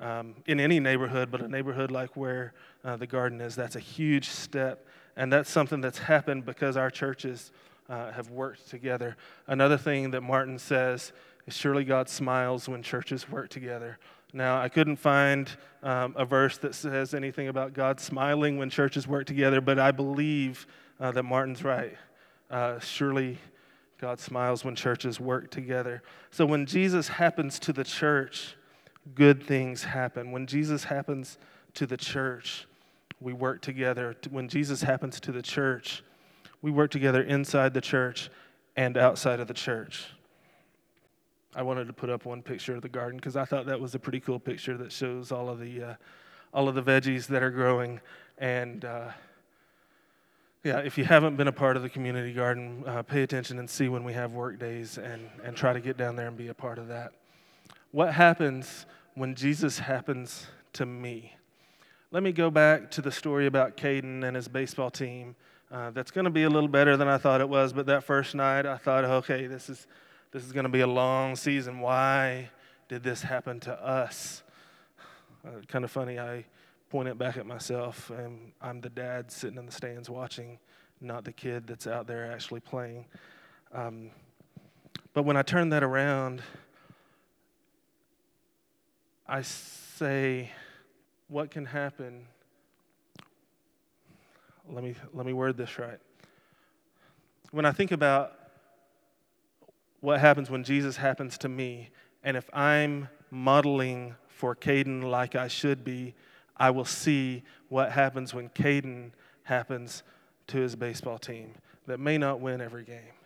um, 0.00 0.34
in 0.46 0.60
any 0.60 0.78
neighborhood, 0.78 1.30
but 1.30 1.40
a 1.40 1.48
neighborhood 1.48 1.90
like 1.90 2.16
where 2.16 2.52
uh, 2.84 2.96
the 2.96 3.06
garden 3.06 3.40
is. 3.40 3.56
That's 3.56 3.76
a 3.76 3.80
huge 3.80 4.28
step. 4.28 4.86
And 5.16 5.32
that's 5.32 5.50
something 5.50 5.80
that's 5.80 5.98
happened 5.98 6.44
because 6.44 6.76
our 6.76 6.90
churches 6.90 7.50
uh, 7.88 8.12
have 8.12 8.30
worked 8.30 8.68
together. 8.68 9.16
Another 9.46 9.78
thing 9.78 10.10
that 10.10 10.20
Martin 10.22 10.58
says 10.58 11.12
surely 11.48 11.84
God 11.84 12.08
smiles 12.08 12.68
when 12.68 12.82
churches 12.82 13.28
work 13.28 13.48
together. 13.48 13.98
Now, 14.32 14.60
I 14.60 14.68
couldn't 14.68 14.96
find 14.96 15.50
um, 15.82 16.14
a 16.16 16.24
verse 16.24 16.58
that 16.58 16.74
says 16.74 17.14
anything 17.14 17.48
about 17.48 17.72
God 17.72 18.00
smiling 18.00 18.58
when 18.58 18.68
churches 18.68 19.06
work 19.06 19.26
together, 19.26 19.60
but 19.60 19.78
I 19.78 19.92
believe 19.92 20.66
uh, 20.98 21.12
that 21.12 21.22
Martin's 21.22 21.62
right. 21.62 21.96
Uh, 22.50 22.78
surely 22.80 23.38
God 23.98 24.20
smiles 24.20 24.64
when 24.64 24.74
churches 24.74 25.20
work 25.20 25.50
together. 25.50 26.02
So 26.30 26.44
when 26.44 26.66
Jesus 26.66 27.08
happens 27.08 27.58
to 27.60 27.72
the 27.72 27.84
church, 27.84 28.56
good 29.14 29.42
things 29.42 29.84
happen. 29.84 30.32
When 30.32 30.46
Jesus 30.46 30.84
happens 30.84 31.38
to 31.74 31.86
the 31.86 31.96
church, 31.96 32.66
we 33.20 33.32
work 33.32 33.62
together. 33.62 34.16
When 34.30 34.48
Jesus 34.48 34.82
happens 34.82 35.20
to 35.20 35.32
the 35.32 35.42
church, 35.42 36.02
we 36.60 36.70
work 36.70 36.90
together 36.90 37.22
inside 37.22 37.72
the 37.72 37.80
church 37.80 38.28
and 38.76 38.96
outside 38.96 39.40
of 39.40 39.48
the 39.48 39.54
church. 39.54 40.06
I 41.56 41.62
wanted 41.62 41.86
to 41.86 41.94
put 41.94 42.10
up 42.10 42.26
one 42.26 42.42
picture 42.42 42.76
of 42.76 42.82
the 42.82 42.88
garden 42.90 43.16
because 43.16 43.34
I 43.34 43.46
thought 43.46 43.64
that 43.64 43.80
was 43.80 43.94
a 43.94 43.98
pretty 43.98 44.20
cool 44.20 44.38
picture 44.38 44.76
that 44.76 44.92
shows 44.92 45.32
all 45.32 45.48
of 45.48 45.58
the 45.58 45.82
uh, 45.82 45.94
all 46.52 46.68
of 46.68 46.74
the 46.74 46.82
veggies 46.82 47.26
that 47.28 47.42
are 47.42 47.50
growing. 47.50 47.98
And 48.36 48.84
uh, 48.84 49.08
yeah, 50.62 50.80
if 50.80 50.98
you 50.98 51.04
haven't 51.06 51.36
been 51.36 51.48
a 51.48 51.52
part 51.52 51.78
of 51.78 51.82
the 51.82 51.88
community 51.88 52.34
garden, 52.34 52.84
uh, 52.86 53.02
pay 53.02 53.22
attention 53.22 53.58
and 53.58 53.70
see 53.70 53.88
when 53.88 54.04
we 54.04 54.12
have 54.12 54.32
work 54.32 54.58
days 54.58 54.98
and 54.98 55.30
and 55.42 55.56
try 55.56 55.72
to 55.72 55.80
get 55.80 55.96
down 55.96 56.14
there 56.14 56.28
and 56.28 56.36
be 56.36 56.48
a 56.48 56.54
part 56.54 56.78
of 56.78 56.88
that. 56.88 57.12
What 57.90 58.12
happens 58.12 58.84
when 59.14 59.34
Jesus 59.34 59.78
happens 59.78 60.48
to 60.74 60.84
me? 60.84 61.32
Let 62.10 62.22
me 62.22 62.32
go 62.32 62.50
back 62.50 62.90
to 62.92 63.00
the 63.00 63.10
story 63.10 63.46
about 63.46 63.78
Caden 63.78 64.24
and 64.24 64.36
his 64.36 64.46
baseball 64.46 64.90
team. 64.90 65.36
Uh, 65.72 65.90
that's 65.90 66.10
going 66.10 66.26
to 66.26 66.30
be 66.30 66.42
a 66.42 66.50
little 66.50 66.68
better 66.68 66.98
than 66.98 67.08
I 67.08 67.16
thought 67.16 67.40
it 67.40 67.48
was, 67.48 67.72
but 67.72 67.86
that 67.86 68.04
first 68.04 68.34
night 68.34 68.66
I 68.66 68.76
thought, 68.76 69.04
okay, 69.04 69.46
this 69.46 69.70
is 69.70 69.86
this 70.32 70.44
is 70.44 70.52
going 70.52 70.64
to 70.64 70.70
be 70.70 70.80
a 70.80 70.86
long 70.86 71.36
season. 71.36 71.80
Why 71.80 72.50
did 72.88 73.02
this 73.02 73.22
happen 73.22 73.60
to 73.60 73.72
us? 73.72 74.42
Uh, 75.46 75.60
kind 75.68 75.84
of 75.84 75.90
funny. 75.90 76.18
I 76.18 76.44
point 76.90 77.08
it 77.08 77.18
back 77.18 77.36
at 77.36 77.46
myself, 77.46 78.10
and 78.10 78.52
I'm 78.60 78.80
the 78.80 78.90
dad 78.90 79.30
sitting 79.30 79.58
in 79.58 79.66
the 79.66 79.72
stands 79.72 80.10
watching, 80.10 80.58
not 81.00 81.24
the 81.24 81.32
kid 81.32 81.66
that's 81.66 81.86
out 81.86 82.06
there 82.06 82.30
actually 82.30 82.60
playing. 82.60 83.06
Um, 83.72 84.10
but 85.12 85.24
when 85.24 85.36
I 85.36 85.42
turn 85.42 85.70
that 85.70 85.82
around, 85.82 86.42
I 89.26 89.42
say, 89.42 90.50
what 91.28 91.50
can 91.50 91.64
happen? 91.64 92.26
Let 94.68 94.84
me, 94.84 94.94
let 95.12 95.26
me 95.26 95.32
word 95.32 95.56
this 95.56 95.78
right. 95.78 95.98
When 97.50 97.64
I 97.64 97.72
think 97.72 97.92
about 97.92 98.45
what 100.06 100.20
happens 100.20 100.48
when 100.48 100.62
Jesus 100.62 100.96
happens 100.96 101.36
to 101.36 101.48
me. 101.48 101.90
And 102.22 102.36
if 102.36 102.48
I'm 102.52 103.08
modeling 103.32 104.14
for 104.28 104.54
Caden 104.54 105.02
like 105.02 105.34
I 105.34 105.48
should 105.48 105.82
be, 105.82 106.14
I 106.56 106.70
will 106.70 106.84
see 106.84 107.42
what 107.70 107.90
happens 107.90 108.32
when 108.32 108.48
Caden 108.50 109.10
happens 109.42 110.04
to 110.46 110.58
his 110.58 110.76
baseball 110.76 111.18
team 111.18 111.54
that 111.88 111.98
may 111.98 112.18
not 112.18 112.38
win 112.38 112.60
every 112.60 112.84
game, 112.84 113.16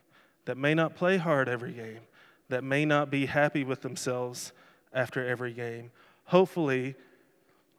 that 0.47 0.57
may 0.57 0.73
not 0.73 0.97
play 0.97 1.19
hard 1.19 1.51
every 1.51 1.73
game, 1.73 2.01
that 2.49 2.65
may 2.65 2.87
not 2.87 3.11
be 3.11 3.27
happy 3.27 3.63
with 3.63 3.83
themselves 3.83 4.53
after 4.95 5.29
every 5.29 5.53
game. 5.53 5.91
Hopefully, 6.25 6.95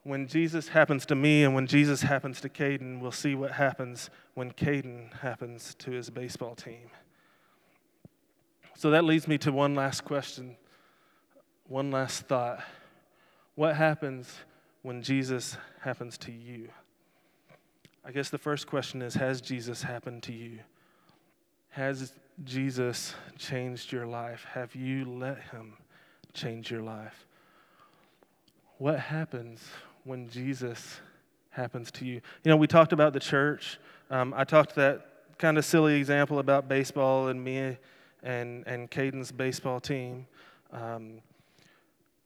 when 0.04 0.28
Jesus 0.28 0.68
happens 0.68 1.04
to 1.06 1.16
me 1.16 1.42
and 1.42 1.56
when 1.56 1.66
Jesus 1.66 2.02
happens 2.02 2.40
to 2.42 2.48
Caden, 2.48 3.00
we'll 3.00 3.10
see 3.10 3.34
what 3.34 3.50
happens 3.50 4.10
when 4.34 4.52
Caden 4.52 5.12
happens 5.22 5.74
to 5.80 5.90
his 5.90 6.08
baseball 6.08 6.54
team. 6.54 6.88
So 8.82 8.90
that 8.90 9.04
leads 9.04 9.28
me 9.28 9.38
to 9.38 9.52
one 9.52 9.76
last 9.76 10.04
question, 10.04 10.56
one 11.68 11.92
last 11.92 12.26
thought. 12.26 12.64
What 13.54 13.76
happens 13.76 14.40
when 14.82 15.04
Jesus 15.04 15.56
happens 15.82 16.18
to 16.18 16.32
you? 16.32 16.68
I 18.04 18.10
guess 18.10 18.28
the 18.28 18.38
first 18.38 18.66
question 18.66 19.00
is 19.00 19.14
Has 19.14 19.40
Jesus 19.40 19.84
happened 19.84 20.24
to 20.24 20.32
you? 20.32 20.58
Has 21.68 22.12
Jesus 22.42 23.14
changed 23.38 23.92
your 23.92 24.04
life? 24.04 24.44
Have 24.52 24.74
you 24.74 25.04
let 25.04 25.38
him 25.52 25.74
change 26.32 26.68
your 26.68 26.82
life? 26.82 27.28
What 28.78 28.98
happens 28.98 29.62
when 30.02 30.28
Jesus 30.28 31.00
happens 31.50 31.92
to 31.92 32.04
you? 32.04 32.14
You 32.42 32.50
know, 32.50 32.56
we 32.56 32.66
talked 32.66 32.92
about 32.92 33.12
the 33.12 33.20
church. 33.20 33.78
Um, 34.10 34.34
I 34.36 34.42
talked 34.42 34.74
that 34.74 35.06
kind 35.38 35.56
of 35.56 35.64
silly 35.64 35.94
example 36.00 36.40
about 36.40 36.66
baseball 36.66 37.28
and 37.28 37.44
me 37.44 37.76
and, 38.22 38.66
and 38.66 38.90
Caden's 38.90 39.32
baseball 39.32 39.80
team. 39.80 40.26
Um, 40.72 41.20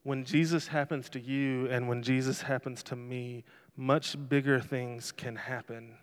when 0.02 0.24
Jesus 0.24 0.68
happens 0.68 1.08
to 1.10 1.20
you 1.20 1.66
and 1.66 1.88
when 1.88 2.02
Jesus 2.02 2.42
happens 2.42 2.82
to 2.84 2.96
me, 2.96 3.44
much 3.76 4.16
bigger 4.28 4.60
things 4.60 5.12
can 5.12 5.36
happen 5.36 5.96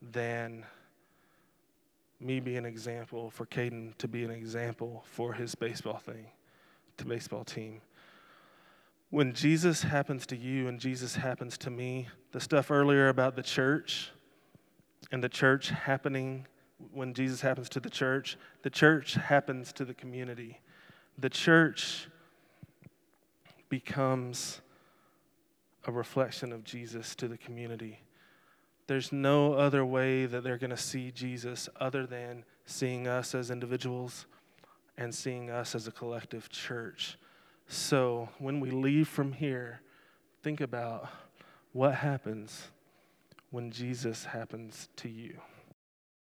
than 0.00 0.64
me 2.20 2.40
be 2.40 2.56
an 2.56 2.64
example 2.64 3.30
for 3.30 3.44
Caden 3.46 3.96
to 3.98 4.08
be 4.08 4.24
an 4.24 4.30
example 4.30 5.04
for 5.06 5.32
his 5.34 5.54
baseball 5.54 5.98
thing, 5.98 6.26
to 6.96 7.04
baseball 7.04 7.44
team. 7.44 7.82
When 9.10 9.32
Jesus 9.32 9.82
happens 9.82 10.26
to 10.26 10.36
you 10.36 10.66
and 10.66 10.80
Jesus 10.80 11.14
happens 11.14 11.58
to 11.58 11.70
me, 11.70 12.08
the 12.32 12.40
stuff 12.40 12.70
earlier 12.70 13.08
about 13.08 13.36
the 13.36 13.42
church 13.42 14.10
and 15.12 15.22
the 15.22 15.28
church 15.28 15.68
happening 15.68 16.46
when 16.92 17.14
Jesus 17.14 17.40
happens 17.40 17.68
to 17.70 17.80
the 17.80 17.90
church, 17.90 18.36
the 18.62 18.70
church 18.70 19.14
happens 19.14 19.72
to 19.74 19.84
the 19.84 19.94
community. 19.94 20.60
The 21.18 21.30
church 21.30 22.08
becomes 23.68 24.60
a 25.86 25.92
reflection 25.92 26.52
of 26.52 26.64
Jesus 26.64 27.14
to 27.16 27.28
the 27.28 27.38
community. 27.38 28.00
There's 28.86 29.12
no 29.12 29.54
other 29.54 29.84
way 29.84 30.26
that 30.26 30.44
they're 30.44 30.58
going 30.58 30.70
to 30.70 30.76
see 30.76 31.10
Jesus 31.10 31.68
other 31.80 32.06
than 32.06 32.44
seeing 32.66 33.06
us 33.06 33.34
as 33.34 33.50
individuals 33.50 34.26
and 34.96 35.14
seeing 35.14 35.50
us 35.50 35.74
as 35.74 35.86
a 35.88 35.92
collective 35.92 36.48
church. 36.50 37.16
So 37.66 38.28
when 38.38 38.60
we 38.60 38.70
leave 38.70 39.08
from 39.08 39.32
here, 39.32 39.80
think 40.42 40.60
about 40.60 41.08
what 41.72 41.94
happens 41.94 42.68
when 43.50 43.70
Jesus 43.70 44.24
happens 44.24 44.88
to 44.96 45.08
you. 45.08 45.38